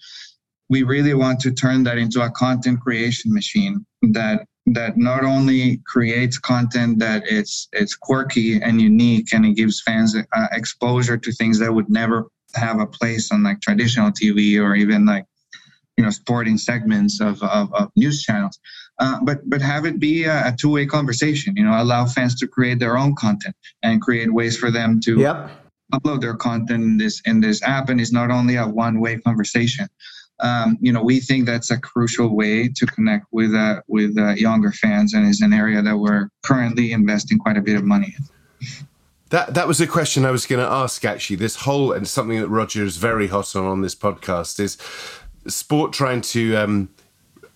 [0.69, 5.79] we really want to turn that into a content creation machine that that not only
[5.85, 11.31] creates content that it's it's quirky and unique and it gives fans uh, exposure to
[11.31, 12.25] things that would never
[12.55, 15.25] have a place on like traditional TV or even like
[15.97, 18.59] you know sporting segments of, of, of news channels
[18.99, 22.47] uh, but but have it be a, a, two-way conversation you know allow fans to
[22.47, 25.51] create their own content and create ways for them to yep
[25.93, 29.87] upload their content in this in this app, and it's not only a one-way conversation.
[30.41, 34.33] Um, you know, we think that's a crucial way to connect with uh, with uh,
[34.33, 38.15] younger fans, and is an area that we're currently investing quite a bit of money
[38.17, 38.67] in.
[39.29, 41.05] That that was a question I was going to ask.
[41.05, 44.77] Actually, this whole and something that Roger is very hot on on this podcast is
[45.47, 46.89] sport trying to um,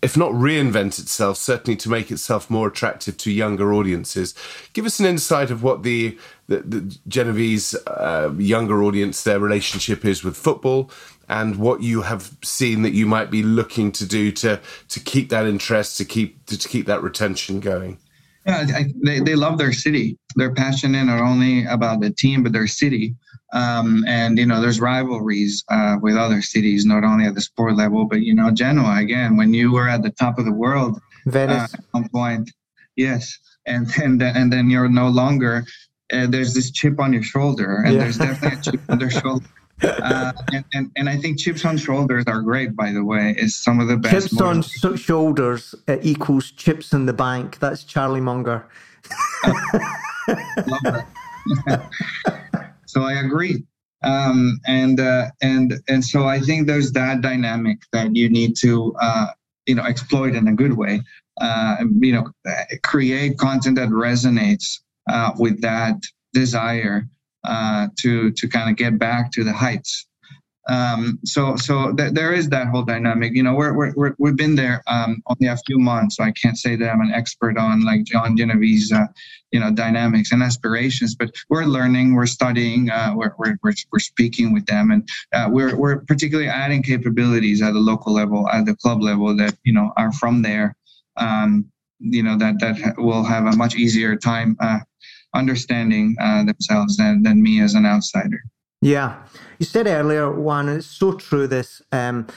[0.02, 4.34] if not reinvent itself, certainly to make itself more attractive to younger audiences.
[4.74, 6.18] Give us an insight of what the,
[6.50, 10.91] the, the Genovese uh, younger audience, their relationship is with football,
[11.30, 15.30] and what you have seen that you might be looking to do to to keep
[15.30, 18.00] that interest, to keep to, to keep that retention going.
[18.45, 20.18] Yeah, I, they, they love their city.
[20.36, 23.16] They're passionate not only about the team, but their city.
[23.54, 27.76] Um, and you know, there's rivalries uh, with other cities, not only at the sport
[27.76, 29.38] level, but you know, Genoa again.
[29.38, 32.52] When you were at the top of the world, Venice, uh, at one point,
[32.95, 35.66] yes, and and and then you're no longer.
[36.12, 38.01] Uh, there's this chip on your shoulder, and yeah.
[38.01, 39.45] there's definitely a chip on their shoulder.
[39.82, 42.76] Uh, and, and, and I think chips on shoulders are great.
[42.76, 44.32] By the way, is some of the best.
[44.32, 44.62] Chips on
[44.97, 47.60] shoulders equals chips in the bank.
[47.60, 48.68] That's Charlie Munger.
[52.89, 53.64] So I agree.
[54.03, 58.95] Um, and uh, and and so I think there's that dynamic that you need to
[58.99, 59.28] uh,
[59.68, 61.01] you know exploit in a good way.
[61.39, 62.32] Uh, you know,
[62.82, 64.80] create content that resonates
[65.10, 65.95] uh, with that
[66.34, 67.07] desire
[67.43, 70.07] uh, to to kind of get back to the heights
[70.70, 73.34] um, so so th- there is that whole dynamic.
[73.34, 76.32] You know, we're, we're, we have been there um, only a few months, so I
[76.32, 79.07] can't say that I'm an expert on like John Genovese's, uh,
[79.51, 81.16] you know, dynamics and aspirations.
[81.16, 85.47] But we're learning, we're studying, uh, we're, we're, we're, we're speaking with them, and uh,
[85.49, 89.74] we're we're particularly adding capabilities at the local level, at the club level that you
[89.74, 90.76] know are from there.
[91.18, 91.66] Um,
[91.99, 94.80] you know that that will have a much easier time uh,
[95.34, 98.42] understanding uh, themselves than than me as an outsider.
[98.82, 99.22] Yeah.
[99.60, 101.82] You said earlier, Juan, it's so true this.
[101.92, 102.28] Um,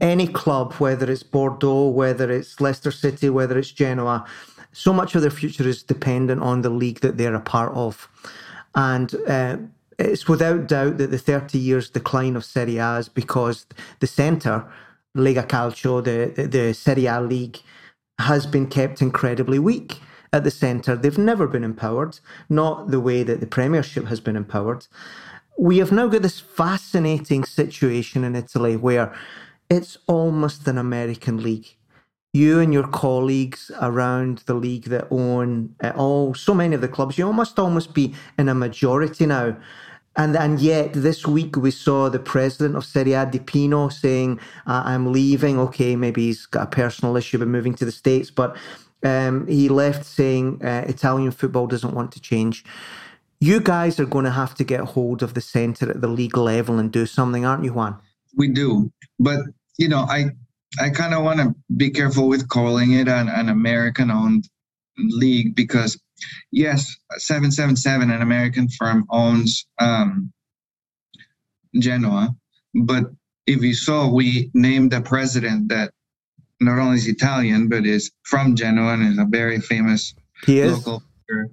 [0.00, 4.24] any club, whether it's Bordeaux, whether it's Leicester City, whether it's Genoa,
[4.72, 8.08] so much of their future is dependent on the league that they're a part of.
[8.74, 9.58] And uh,
[9.98, 13.66] it's without doubt that the 30 years decline of Serie A is because
[13.98, 14.64] the centre,
[15.14, 17.58] Lega Calcio, the, the, the Serie A league,
[18.18, 20.00] has been kept incredibly weak
[20.32, 20.96] at the centre.
[20.96, 24.86] They've never been empowered, not the way that the Premiership has been empowered
[25.60, 29.14] we have now got this fascinating situation in Italy where
[29.68, 31.66] it's almost an American league.
[32.32, 36.88] You and your colleagues around the league that own uh, all so many of the
[36.88, 39.56] clubs, you must almost be in a majority now.
[40.16, 44.40] And and yet this week we saw the president of Serie A, Dal Pino, saying,
[44.66, 48.56] "I'm leaving." Okay, maybe he's got a personal issue about moving to the states, but
[49.02, 52.64] um, he left saying uh, Italian football doesn't want to change.
[53.40, 56.36] You guys are going to have to get hold of the centre at the league
[56.36, 57.98] level and do something, aren't you, Juan?
[58.36, 59.40] We do, but
[59.78, 60.26] you know, I
[60.78, 64.48] I kind of want to be careful with calling it an, an American-owned
[64.98, 66.00] league because,
[66.52, 70.32] yes, seven seven seven, an American firm owns um,
[71.78, 72.36] Genoa,
[72.74, 73.04] but
[73.46, 75.92] if you saw, we named a president that
[76.60, 80.14] not only is Italian but is from Genoa and is a very famous
[80.46, 80.72] he is.
[80.72, 81.50] local figure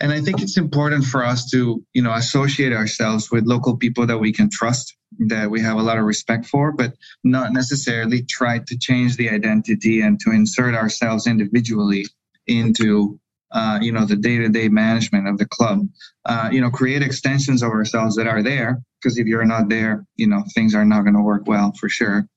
[0.00, 4.06] and i think it's important for us to you know associate ourselves with local people
[4.06, 6.92] that we can trust that we have a lot of respect for but
[7.24, 12.06] not necessarily try to change the identity and to insert ourselves individually
[12.46, 13.18] into
[13.50, 15.88] uh, you know the day-to-day management of the club.
[16.26, 20.04] Uh, you know create extensions of ourselves that are there because if you're not there
[20.16, 22.28] you know things are not going to work well for sure.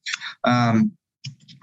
[0.46, 0.94] Um,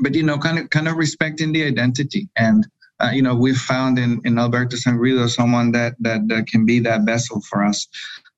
[0.00, 2.66] but you know kind of kind of respecting the identity and
[3.00, 6.80] uh, you know, we've found in, in Alberto Zangrillo someone that, that, that can be
[6.80, 7.86] that vessel for us.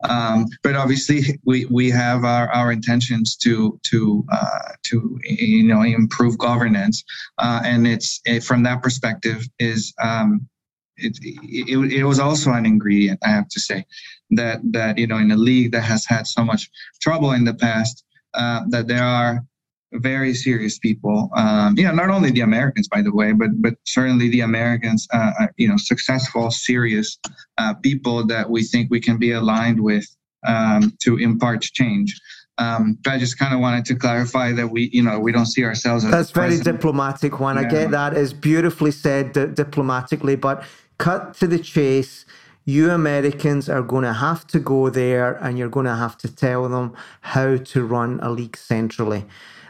[0.09, 5.83] Um, but obviously, we, we have our, our intentions to to uh, to you know
[5.83, 7.05] improve governance,
[7.37, 10.49] uh, and it's it, from that perspective is um,
[10.97, 13.85] it, it, it was also an ingredient I have to say
[14.31, 16.71] that that you know in a league that has had so much
[17.03, 19.45] trouble in the past uh, that there are
[19.93, 21.31] very serious people.
[21.35, 25.09] Um, you know, not only the Americans, by the way, but but certainly the Americans.
[25.13, 27.19] Uh, uh, you know, successful, serious
[27.59, 30.07] uh, people that we think we can be aligned with
[30.47, 32.21] um, to impart change.
[32.59, 35.47] Um, but I just kind of wanted to clarify that we, you know, we don't
[35.47, 36.11] see ourselves as.
[36.11, 37.41] That's very diplomatic.
[37.41, 37.63] Juan, yeah.
[37.63, 38.17] I get that.
[38.17, 40.63] Is beautifully said di- diplomatically, but
[40.99, 42.27] cut to the chase
[42.67, 46.29] you Americans are going to have to go there and you're going to have to
[46.29, 49.25] tell them how to run a league centrally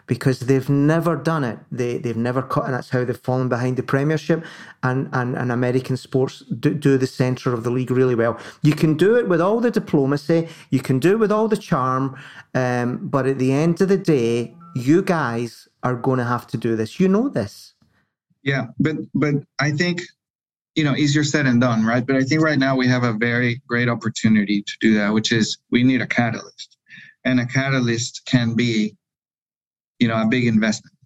[0.07, 1.59] because they've never done it.
[1.71, 4.45] They, they've never cut, and that's how they've fallen behind the Premiership.
[4.83, 8.39] And, and, and American sports do, do the centre of the league really well.
[8.63, 11.57] You can do it with all the diplomacy, you can do it with all the
[11.57, 12.19] charm,
[12.55, 16.57] um, but at the end of the day, you guys are going to have to
[16.57, 17.01] do this.
[17.01, 17.75] You know this.
[18.43, 20.03] Yeah, but but I think
[20.75, 22.07] you know easier said than done, right?
[22.07, 25.33] But I think right now we have a very great opportunity to do that, which
[25.33, 26.77] is we need a catalyst,
[27.25, 28.97] and a catalyst can be
[30.01, 30.97] you know a big investment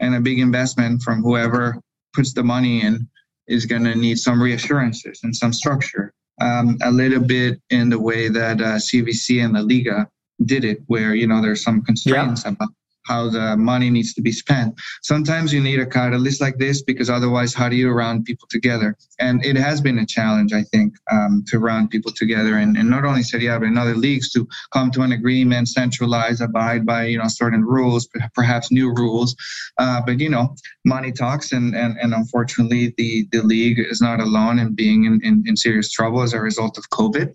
[0.00, 1.80] and a big investment from whoever
[2.12, 3.08] puts the money in
[3.48, 7.98] is going to need some reassurances and some structure um, a little bit in the
[7.98, 10.08] way that uh, cvc and the liga
[10.44, 12.52] did it where you know there's some constraints yeah.
[12.52, 12.68] about
[13.04, 14.74] how the money needs to be spent.
[15.02, 18.96] Sometimes you need a catalyst like this because otherwise, how do you round people together?
[19.20, 22.88] And it has been a challenge, I think, um, to round people together, and, and
[22.90, 26.84] not only Serie A but in other leagues to come to an agreement, centralize, abide
[26.84, 29.36] by you know certain rules, perhaps new rules.
[29.78, 30.54] Uh, but you know,
[30.84, 35.20] money talks, and and, and unfortunately, the the league is not alone in being in,
[35.22, 37.28] in, in serious trouble as a result of COVID.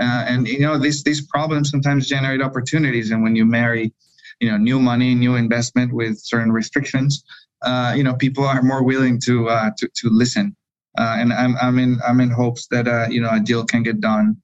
[0.00, 3.92] Uh, and you know, these these problems sometimes generate opportunities, and when you marry
[4.40, 7.24] you know new money, new investment with certain restrictions,
[7.62, 10.56] uh, you know people are more willing to uh, to to listen.
[10.98, 13.82] Uh, and I'm I'm in I'm in hopes that uh, you know a deal can
[13.82, 14.36] get done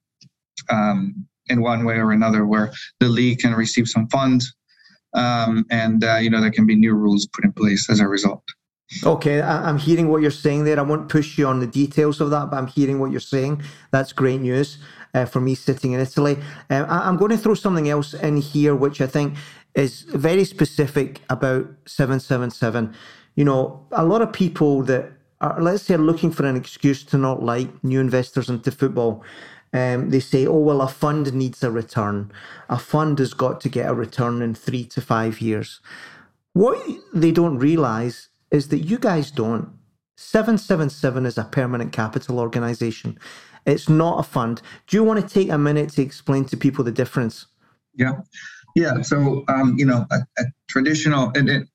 [0.70, 4.54] um, in one way or another, where the league can receive some funds,
[5.14, 8.08] um, and uh, you know there can be new rules put in place as a
[8.08, 8.42] result.
[9.04, 10.78] Okay, I'm hearing what you're saying there.
[10.78, 13.62] I won't push you on the details of that, but I'm hearing what you're saying.
[13.90, 14.78] That's great news
[15.12, 16.38] uh, for me sitting in Italy.
[16.70, 19.34] Um, I'm going to throw something else in here, which I think
[19.78, 22.94] is very specific about 777.
[23.36, 27.16] You know, a lot of people that are, let's say, looking for an excuse to
[27.16, 29.22] not like new investors into football.
[29.72, 32.32] Um, they say, oh, well, a fund needs a return.
[32.68, 35.80] A fund has got to get a return in three to five years.
[36.54, 36.84] What
[37.14, 39.70] they don't realize is that you guys don't.
[40.16, 43.16] 777 is a permanent capital organization.
[43.64, 44.60] It's not a fund.
[44.88, 47.46] Do you want to take a minute to explain to people the difference?
[47.94, 48.12] Yeah.
[48.78, 49.02] Yeah.
[49.02, 51.68] So, um, you know, a, a traditional, and it,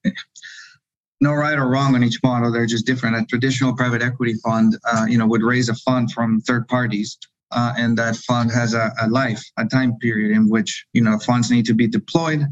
[1.19, 2.49] no right or wrong on each model.
[2.49, 3.17] They're just different.
[3.17, 7.17] A traditional private equity fund, uh, you know, would raise a fund from third parties.
[7.51, 11.19] Uh, and that fund has a, a, life, a time period in which, you know,
[11.19, 12.45] funds need to be deployed.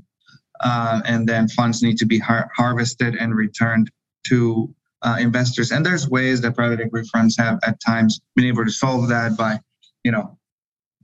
[0.59, 3.89] Uh, and then funds need to be har- harvested and returned
[4.27, 5.71] to uh, investors.
[5.71, 9.37] And there's ways that private equity funds have at times been able to solve that
[9.37, 9.61] by,
[10.03, 10.37] you know,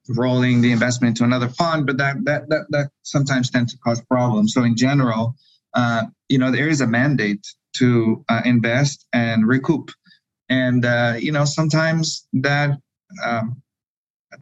[0.09, 4.01] rolling the investment to another fund, but that that that, that sometimes tends to cause
[4.01, 4.53] problems.
[4.53, 5.35] So in general,
[5.73, 7.45] uh, you know, there is a mandate
[7.77, 9.91] to uh, invest and recoup,
[10.49, 12.77] and uh, you know, sometimes that
[13.25, 13.61] um,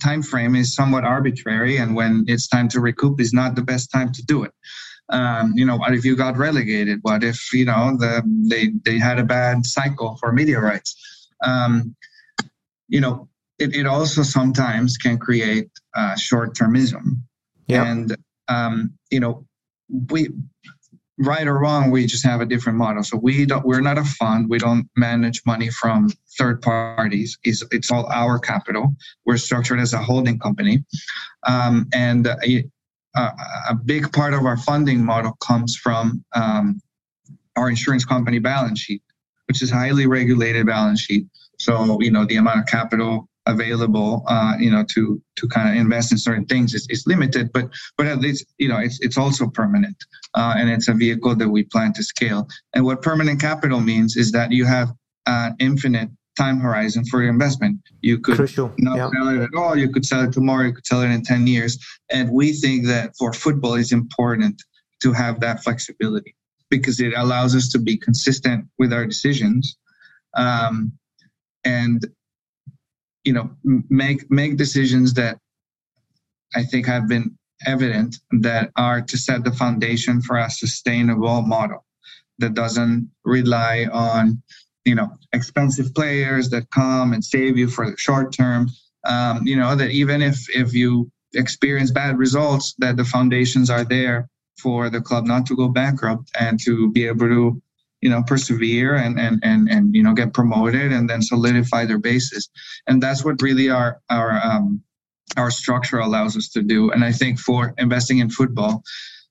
[0.01, 3.91] time frame is somewhat arbitrary, and when it's time to recoup is not the best
[3.91, 4.51] time to do it.
[5.09, 6.99] Um, you know, what if you got relegated?
[7.03, 10.95] What if you know the they they had a bad cycle for media rights?
[11.43, 11.95] Um,
[12.87, 13.29] you know,
[13.59, 17.19] it, it also sometimes can create uh, short-termism.
[17.67, 17.85] Yeah.
[17.85, 18.15] And
[18.47, 19.45] um, you know,
[19.89, 20.29] we
[21.17, 23.03] right or wrong, we just have a different model.
[23.03, 24.49] So we don't we're not a fund.
[24.49, 27.37] We don't manage money from third parties.
[27.43, 28.93] It's, it's all our capital.
[29.25, 30.83] We're structured as a holding company.
[31.47, 32.65] Um, and a,
[33.15, 36.81] a, big part of our funding model comes from um,
[37.55, 39.01] our insurance company balance sheet,
[39.47, 41.27] which is highly regulated balance sheet.
[41.57, 45.75] So, you know, the amount of capital available, uh, you know, to to kind of
[45.75, 49.17] invest in certain things is, is limited, but but at least you know it's it's
[49.17, 49.97] also permanent,
[50.33, 52.47] uh, and it's a vehicle that we plan to scale.
[52.73, 54.89] And what permanent capital means is that you have
[55.25, 57.79] an infinite time horizon for your investment.
[58.01, 58.73] You could Crucial.
[58.77, 59.09] not yeah.
[59.13, 59.77] sell it at all.
[59.77, 60.65] You could sell it tomorrow.
[60.65, 61.77] You could sell it in ten years.
[62.09, 64.61] And we think that for football, it's important
[65.01, 66.35] to have that flexibility
[66.69, 69.77] because it allows us to be consistent with our decisions.
[70.35, 70.93] Um,
[71.63, 72.05] and
[73.25, 73.49] you know
[73.89, 75.39] make make decisions that
[76.55, 81.85] I think have been evident that are to set the foundation for a sustainable model
[82.39, 84.41] that doesn't rely on
[84.85, 88.69] you know expensive players that come and save you for the short term.
[89.03, 93.83] Um, you know that even if if you experience bad results that the foundations are
[93.83, 97.61] there for the club not to go bankrupt and to be able to
[98.05, 101.97] you know persevere and and and, and you know get promoted and then solidify their
[101.97, 102.49] bases
[102.87, 104.79] and that's what really our our um,
[105.37, 108.83] our structure allows us to do and i think for investing in football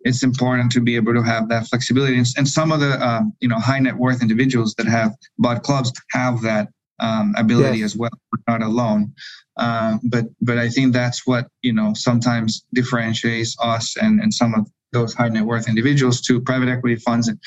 [0.04, 2.16] it's important to be able to have that flexibility.
[2.18, 5.90] And, some of the um, you know high net worth individuals that have bought clubs
[6.10, 6.68] have that
[7.00, 7.92] um, ability yes.
[7.92, 8.10] as well,
[8.48, 9.12] not alone.
[9.56, 14.54] Um, but but I think that's what you know sometimes differentiates us and and some
[14.54, 17.28] of those high net worth individuals to private equity funds.
[17.28, 17.38] And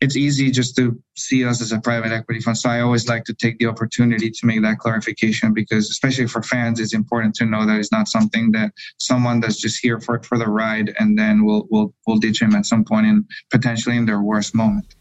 [0.00, 2.56] it's easy just to see us as a private equity fund.
[2.56, 6.42] So I always like to take the opportunity to make that clarification because, especially for
[6.42, 10.22] fans, it's important to know that it's not something that someone that's just here for,
[10.22, 13.96] for the ride and then we'll, we'll, we'll ditch him at some point in potentially
[13.96, 14.94] in their worst moment.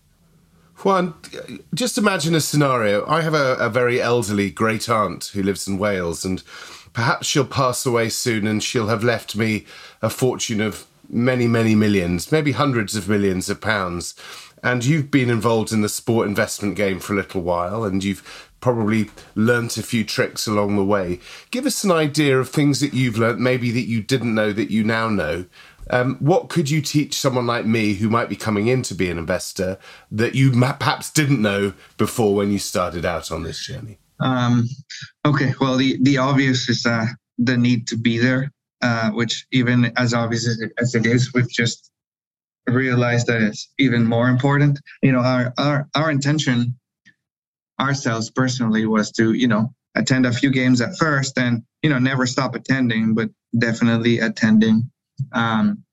[0.83, 1.13] Juan,
[1.75, 3.05] just imagine a scenario.
[3.07, 6.41] I have a, a very elderly great aunt who lives in Wales, and
[6.93, 9.65] perhaps she'll pass away soon and she'll have left me
[10.01, 14.15] a fortune of many, many millions, maybe hundreds of millions of pounds.
[14.63, 18.49] And you've been involved in the sport investment game for a little while, and you've
[18.59, 21.19] probably learnt a few tricks along the way.
[21.49, 24.71] Give us an idea of things that you've learnt, maybe that you didn't know that
[24.71, 25.45] you now know.
[25.91, 29.09] Um, what could you teach someone like me who might be coming in to be
[29.09, 29.77] an investor
[30.09, 33.99] that you perhaps didn't know before when you started out on this journey?
[34.19, 34.67] Um,
[35.25, 37.07] okay, well, the, the obvious is uh,
[37.37, 38.51] the need to be there
[38.81, 41.91] uh, which even as obvious as it, as it is, we've just
[42.67, 44.79] realized that it's even more important.
[45.01, 46.77] You know, our our our intention,
[47.79, 51.99] ourselves personally, was to you know attend a few games at first, and you know
[51.99, 54.89] never stop attending, but definitely attending
[55.33, 55.83] um,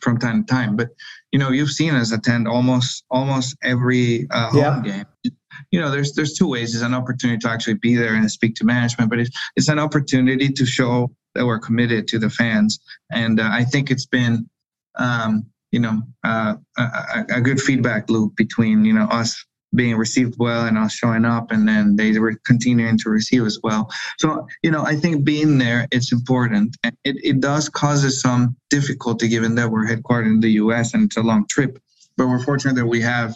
[0.00, 0.76] from time to time.
[0.76, 0.90] But
[1.32, 5.02] you know, you've seen us attend almost almost every uh, home yeah.
[5.24, 5.32] game.
[5.70, 6.74] You know, there's there's two ways.
[6.74, 9.78] It's an opportunity to actually be there and speak to management, but it's it's an
[9.78, 12.80] opportunity to show that we're committed to the fans.
[13.12, 14.48] And uh, I think it's been,
[14.96, 19.44] um, you know, uh, a, a, good feedback loop between, you know, us
[19.74, 23.58] being received well and us showing up and then they were continuing to receive as
[23.62, 23.90] well.
[24.18, 26.76] So, you know, I think being there, it's important.
[26.84, 30.94] And it, it does cause us some difficulty given that we're headquartered in the US
[30.94, 31.78] and it's a long trip.
[32.16, 33.34] But we're fortunate that we have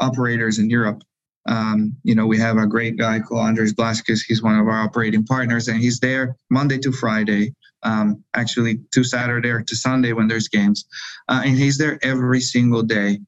[0.00, 1.02] operators in Europe
[1.48, 4.20] um, you know, we have a great guy called Andres Blázquez.
[4.26, 9.02] He's one of our operating partners, and he's there Monday to Friday, um, actually to
[9.02, 10.84] Saturday or to Sunday when there's games.
[11.26, 13.18] Uh, and he's there every single day,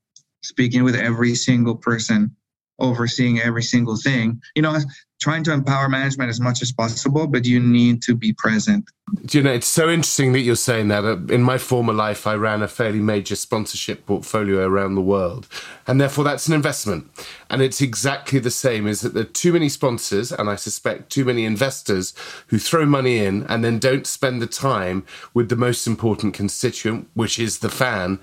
[0.43, 2.37] speaking with every single person,
[2.81, 4.41] overseeing every single thing.
[4.55, 4.79] You know,
[5.21, 8.89] trying to empower management as much as possible, but you need to be present.
[9.31, 11.05] You know, it's so interesting that you're saying that.
[11.31, 15.49] In my former life, I ran a fairly major sponsorship portfolio around the world,
[15.87, 17.11] and therefore that's an investment.
[17.51, 21.11] And it's exactly the same: is that there are too many sponsors, and I suspect
[21.11, 22.15] too many investors
[22.47, 25.05] who throw money in and then don't spend the time
[25.35, 28.21] with the most important constituent, which is the fan,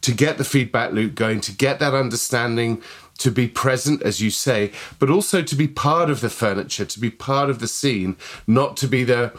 [0.00, 2.82] to get the feedback loop going, to get that understanding
[3.20, 6.98] to be present, as you say, but also to be part of the furniture, to
[6.98, 8.16] be part of the scene,
[8.46, 9.32] not to be the.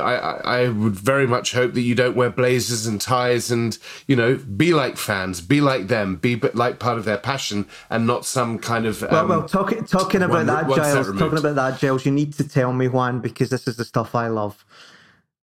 [0.00, 3.76] I, I would very much hope that you don't wear blazers and ties and,
[4.06, 8.06] you know, be like fans, be like them, be like part of their passion and
[8.06, 9.02] not some kind of.
[9.02, 12.34] Um, well, well, talk, talking about one, that, Giles, talking about that, Giles, you need
[12.34, 14.64] to tell me, Juan, because this is the stuff I love.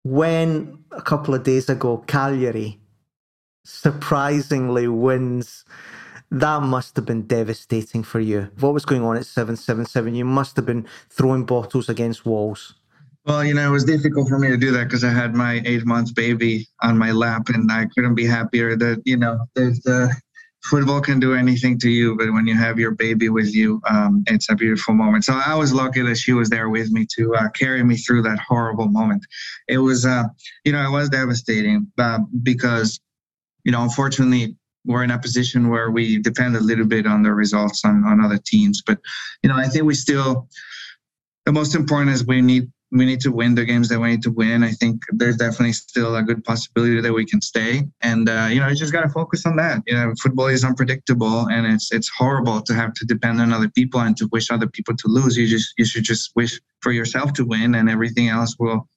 [0.03, 2.80] When a couple of days ago, Cagliari
[3.64, 5.65] surprisingly wins
[6.32, 8.49] that must have been devastating for you.
[8.60, 10.16] What was going on at 777?
[10.16, 12.76] You must have been throwing bottles against walls.
[13.26, 15.62] Well, you know, it was difficult for me to do that because I had my
[15.66, 19.82] eight month baby on my lap and I couldn't be happier that, you know, there's
[19.82, 20.16] the
[20.64, 24.24] football can do anything to you, but when you have your baby with you, um,
[24.28, 25.26] it's a beautiful moment.
[25.26, 28.24] So I was lucky that she was there with me to uh, carry me through
[28.24, 29.26] that horrible moment.
[29.68, 30.24] It was, uh,
[30.64, 32.99] you know, it was devastating uh, because,
[33.64, 34.56] you know, unfortunately,
[34.88, 38.23] we're in a position where we depend a little bit on the results on, on
[38.23, 38.81] other teams.
[38.85, 38.99] But
[39.43, 40.47] you know, I think we still
[41.45, 44.22] the most important is we need we need to win the games that we need
[44.22, 44.64] to win.
[44.64, 48.59] I think there's definitely still a good possibility that we can stay, and uh, you
[48.59, 49.84] know, you just got to focus on that.
[49.85, 53.69] You know, football is unpredictable, and it's it's horrible to have to depend on other
[53.69, 55.35] people and to wish other people to lose.
[55.35, 58.88] You just you should just wish for yourself to win, and everything else will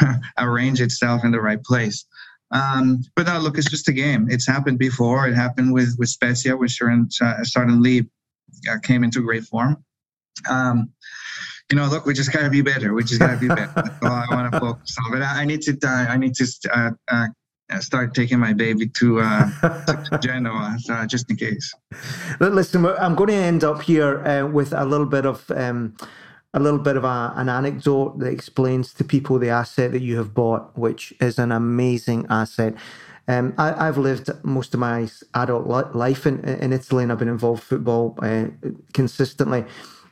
[0.38, 2.04] arrange itself in the right place.
[2.52, 4.28] Um, but now look, it's just a game.
[4.30, 5.28] It's happened before.
[5.28, 8.10] It happened with with Spezia, which uh, suddenly
[8.70, 9.84] uh, came into great form.
[10.48, 10.90] Um,
[11.70, 12.92] you know, look, we just gotta be better.
[12.94, 13.70] We just gotta be better.
[13.76, 15.12] That's all I want to focus on.
[15.12, 17.28] But I, I need to, uh, I need to uh, uh,
[17.78, 19.48] start taking my baby to, uh,
[19.86, 21.72] to Genoa, uh, just in case.
[22.40, 25.48] Listen, I'm going to end up here with a little bit of.
[25.52, 25.94] Um,
[26.52, 30.16] a little bit of a, an anecdote that explains to people the asset that you
[30.16, 32.74] have bought, which is an amazing asset.
[33.28, 37.28] Um, I, have lived most of my adult life in, in Italy and I've been
[37.28, 38.46] involved in football uh,
[38.92, 39.64] consistently.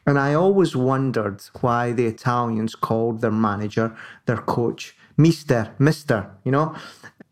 [0.06, 3.94] And I always wondered why the Italians called their manager,
[4.26, 6.74] their coach, Mister, Mister, you know?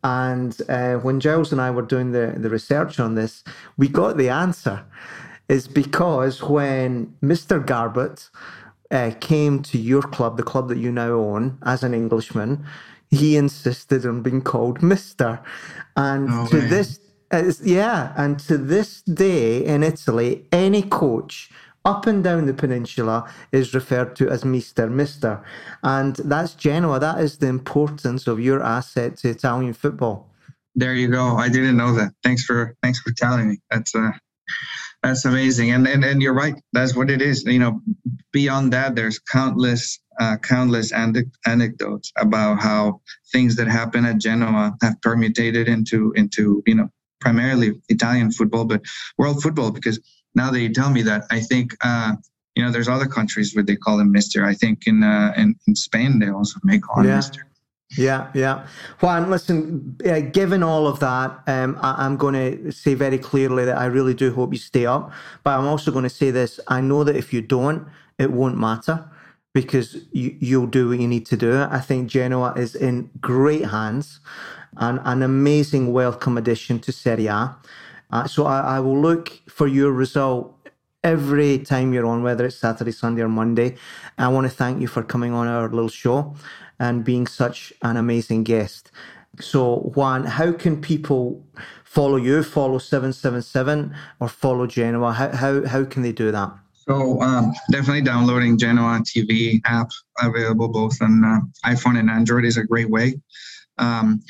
[0.03, 3.45] And uh, when Giles and I were doing the, the research on this,
[3.77, 4.85] we got the answer.
[5.49, 7.65] Is because when Mr.
[7.65, 8.31] Garbutt
[8.91, 12.65] uh, came to your club, the club that you now own, as an Englishman,
[13.11, 15.41] he insisted on being called Mister.
[15.97, 16.67] And no to way.
[16.67, 17.01] this,
[17.31, 21.51] uh, yeah, and to this day in Italy, any coach
[21.85, 25.45] up and down the peninsula is referred to as Mister, Mister.
[25.83, 26.99] And that's Genoa.
[26.99, 30.29] That is the importance of your asset to Italian football.
[30.75, 31.37] There you go.
[31.37, 32.13] I didn't know that.
[32.23, 33.59] Thanks for thanks for telling me.
[33.71, 34.11] That's uh
[35.03, 35.71] that's amazing.
[35.71, 36.55] And and, and you're right.
[36.73, 37.45] That's what it is.
[37.45, 37.81] You know,
[38.33, 43.01] beyond that, there's countless uh, countless anecdotes about how
[43.33, 46.89] things that happen at Genoa have permutated into into you know
[47.21, 48.83] primarily Italian football, but
[49.19, 50.01] world football because
[50.35, 52.15] now that you tell me that, I think uh,
[52.55, 54.45] you know there's other countries where they call him Mister.
[54.45, 57.17] I think in uh, in, in Spain they also may call him yeah.
[57.17, 57.47] Mister.
[57.91, 58.67] Yeah, yeah.
[59.01, 63.65] Juan, listen, uh, given all of that, um, I, am going to say very clearly
[63.65, 65.13] that I really do hope you stay up.
[65.45, 67.87] But I'm also going to say this I know that if you don't,
[68.19, 69.09] it won't matter
[69.55, 71.63] because you, you'll do what you need to do.
[71.63, 74.21] I think Genoa is in great hands
[74.79, 77.57] and an amazing welcome addition to Serie A.
[78.11, 80.57] Uh, so I, I, will look for your result
[81.03, 83.77] every time you're on, whether it's Saturday, Sunday, or Monday.
[84.19, 86.35] I want to thank you for coming on our little show
[86.79, 88.91] and being such an amazing guest.
[89.41, 91.45] So, Juan, how can people
[91.85, 95.13] follow you, follow 777, or follow Genoa?
[95.13, 96.53] How, how, how can they do that?
[96.89, 99.91] So, um, definitely downloading Genoa TV app
[100.23, 103.21] available both on uh, iPhone and Android is a great way.
[103.79, 104.23] Um,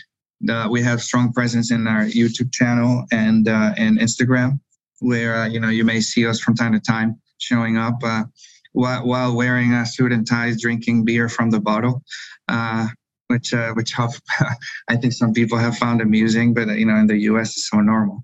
[0.48, 4.60] uh, we have strong presence in our YouTube channel and uh, and Instagram,
[5.00, 8.24] where uh, you know you may see us from time to time showing up uh,
[8.72, 12.02] while, while wearing a suit and ties, drinking beer from the bottle,
[12.48, 12.88] uh,
[13.28, 13.94] which uh, which
[14.88, 17.56] I think some people have found amusing, but you know in the U.S.
[17.56, 18.22] it's so normal.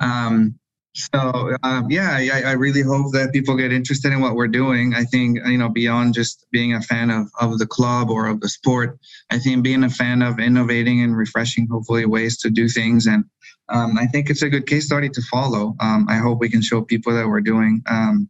[0.00, 0.58] Um,
[0.94, 4.92] so um, yeah, I, I, really hope that people get interested in what we're doing.
[4.94, 8.40] I think you know beyond just being a fan of, of the club or of
[8.40, 8.98] the sport,
[9.30, 13.24] I think being a fan of innovating and refreshing, hopefully ways to do things, and
[13.70, 15.74] um, I think it's a good case study to follow.
[15.80, 18.28] Um, I hope we can show people that we're doing um,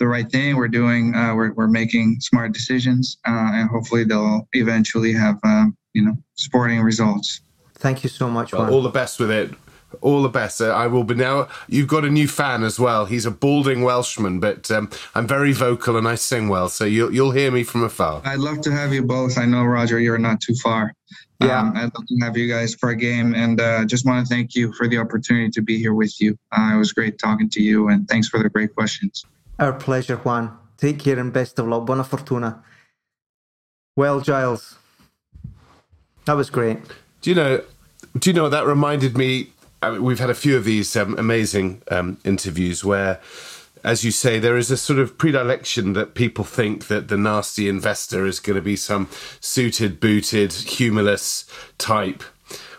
[0.00, 0.56] the right thing.
[0.56, 5.66] We're doing uh, we're we're making smart decisions, uh, and hopefully they'll eventually have uh,
[5.92, 7.42] you know sporting results.
[7.74, 8.52] Thank you so much.
[8.52, 9.52] Well, all the best with it
[10.00, 10.60] all the best.
[10.60, 11.48] Uh, I will be now.
[11.68, 13.06] You've got a new fan as well.
[13.06, 17.12] He's a balding Welshman, but um, I'm very vocal and I sing well, so you'll
[17.12, 18.22] you'll hear me from afar.
[18.24, 19.38] I'd love to have you both.
[19.38, 20.92] I know Roger, you're not too far.
[21.40, 24.26] Yeah, um, I'd love to have you guys for a game, and uh, just want
[24.26, 26.36] to thank you for the opportunity to be here with you.
[26.52, 29.24] Uh, it was great talking to you, and thanks for the great questions.
[29.60, 30.58] Our pleasure, Juan.
[30.78, 31.86] Take care and best of luck.
[31.86, 32.64] Buona fortuna.
[33.94, 34.78] Well, Giles,
[36.24, 36.78] that was great.
[37.20, 37.62] Do you know?
[38.18, 41.18] Do you know that reminded me I mean, we've had a few of these um,
[41.18, 43.18] amazing um, interviews where,
[43.82, 47.68] as you say, there is a sort of predilection that people think that the nasty
[47.68, 49.08] investor is going to be some
[49.40, 51.46] suited, booted, humorless
[51.78, 52.22] type.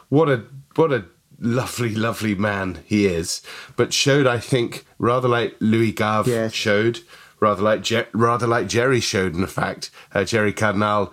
[0.09, 0.43] What a
[0.75, 1.05] what a
[1.41, 3.41] lovely, lovely man he is,
[3.75, 6.53] but showed, I think, rather like Louis Gave yes.
[6.53, 6.99] showed,
[7.39, 11.11] rather like Je- rather like Gerry showed, in fact, uh, Gerry Cardinale,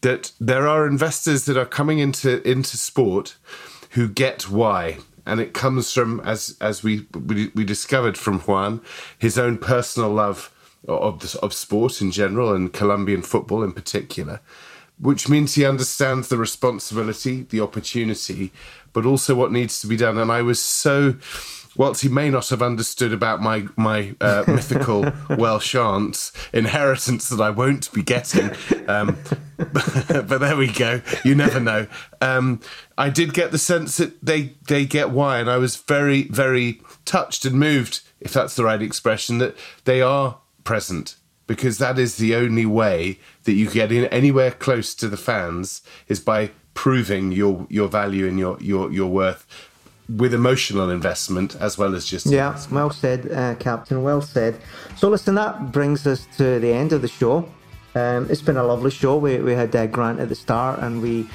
[0.00, 3.36] that there are investors that are coming into into sport
[3.90, 8.80] who get why and it comes from as as we we, we discovered from Juan
[9.18, 10.52] his own personal love
[10.86, 14.40] of the, of sport in general and Colombian football in particular,
[14.98, 18.52] which means he understands the responsibility, the opportunity,
[18.92, 20.18] but also what needs to be done.
[20.18, 21.16] And I was so
[21.76, 27.40] whilst he may not have understood about my my uh, mythical Welsh aunt's inheritance that
[27.40, 28.50] I won't be getting,
[28.88, 29.18] um,
[29.58, 31.02] but, there we go.
[31.24, 31.86] You never know.
[32.20, 32.60] Um,
[32.96, 36.80] I did get the sense that they they get why, and I was very very
[37.04, 41.16] touched and moved, if that's the right expression, that they are present
[41.46, 45.82] because that is the only way that you get in anywhere close to the fans
[46.08, 49.46] is by proving your your value and your your your worth
[50.08, 54.58] with emotional investment as well as just yeah well said uh, captain well said
[54.96, 57.48] so listen that brings us to the end of the show
[57.96, 59.16] Um, it's been a lovely show.
[59.16, 61.28] We, we had uh, Grant at the start, and we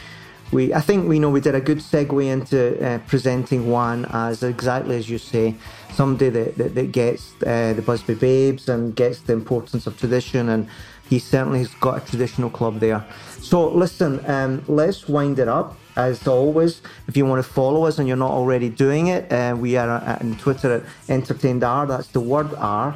[0.52, 4.44] we I think we know we did a good segue into uh, presenting Juan as
[4.44, 5.56] exactly as you say,
[5.94, 10.49] somebody that, that, that gets uh, the Busby Babes and gets the importance of tradition,
[10.49, 10.68] and
[11.10, 13.03] he certainly has got a traditional club there.
[13.41, 15.76] So listen, um, let's wind it up.
[15.95, 19.56] As always, if you want to follow us and you're not already doing it, uh,
[19.60, 21.86] we are on Twitter at Entertained R.
[21.88, 22.95] That's the word R.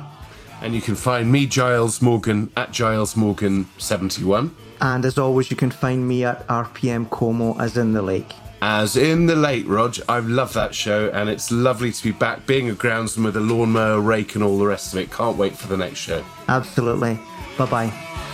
[0.62, 4.52] And you can find me, Giles Morgan, at Giles Morgan71.
[4.80, 8.32] And as always, you can find me at RPM Como, as in the lake.
[8.62, 9.98] As in the lake, Rog.
[10.08, 13.42] I love that show, and it's lovely to be back being a groundsman with a
[13.42, 15.12] lawnmower, rake, and all the rest of it.
[15.12, 16.24] Can't wait for the next show.
[16.48, 17.20] Absolutely.
[17.58, 18.33] 拜拜。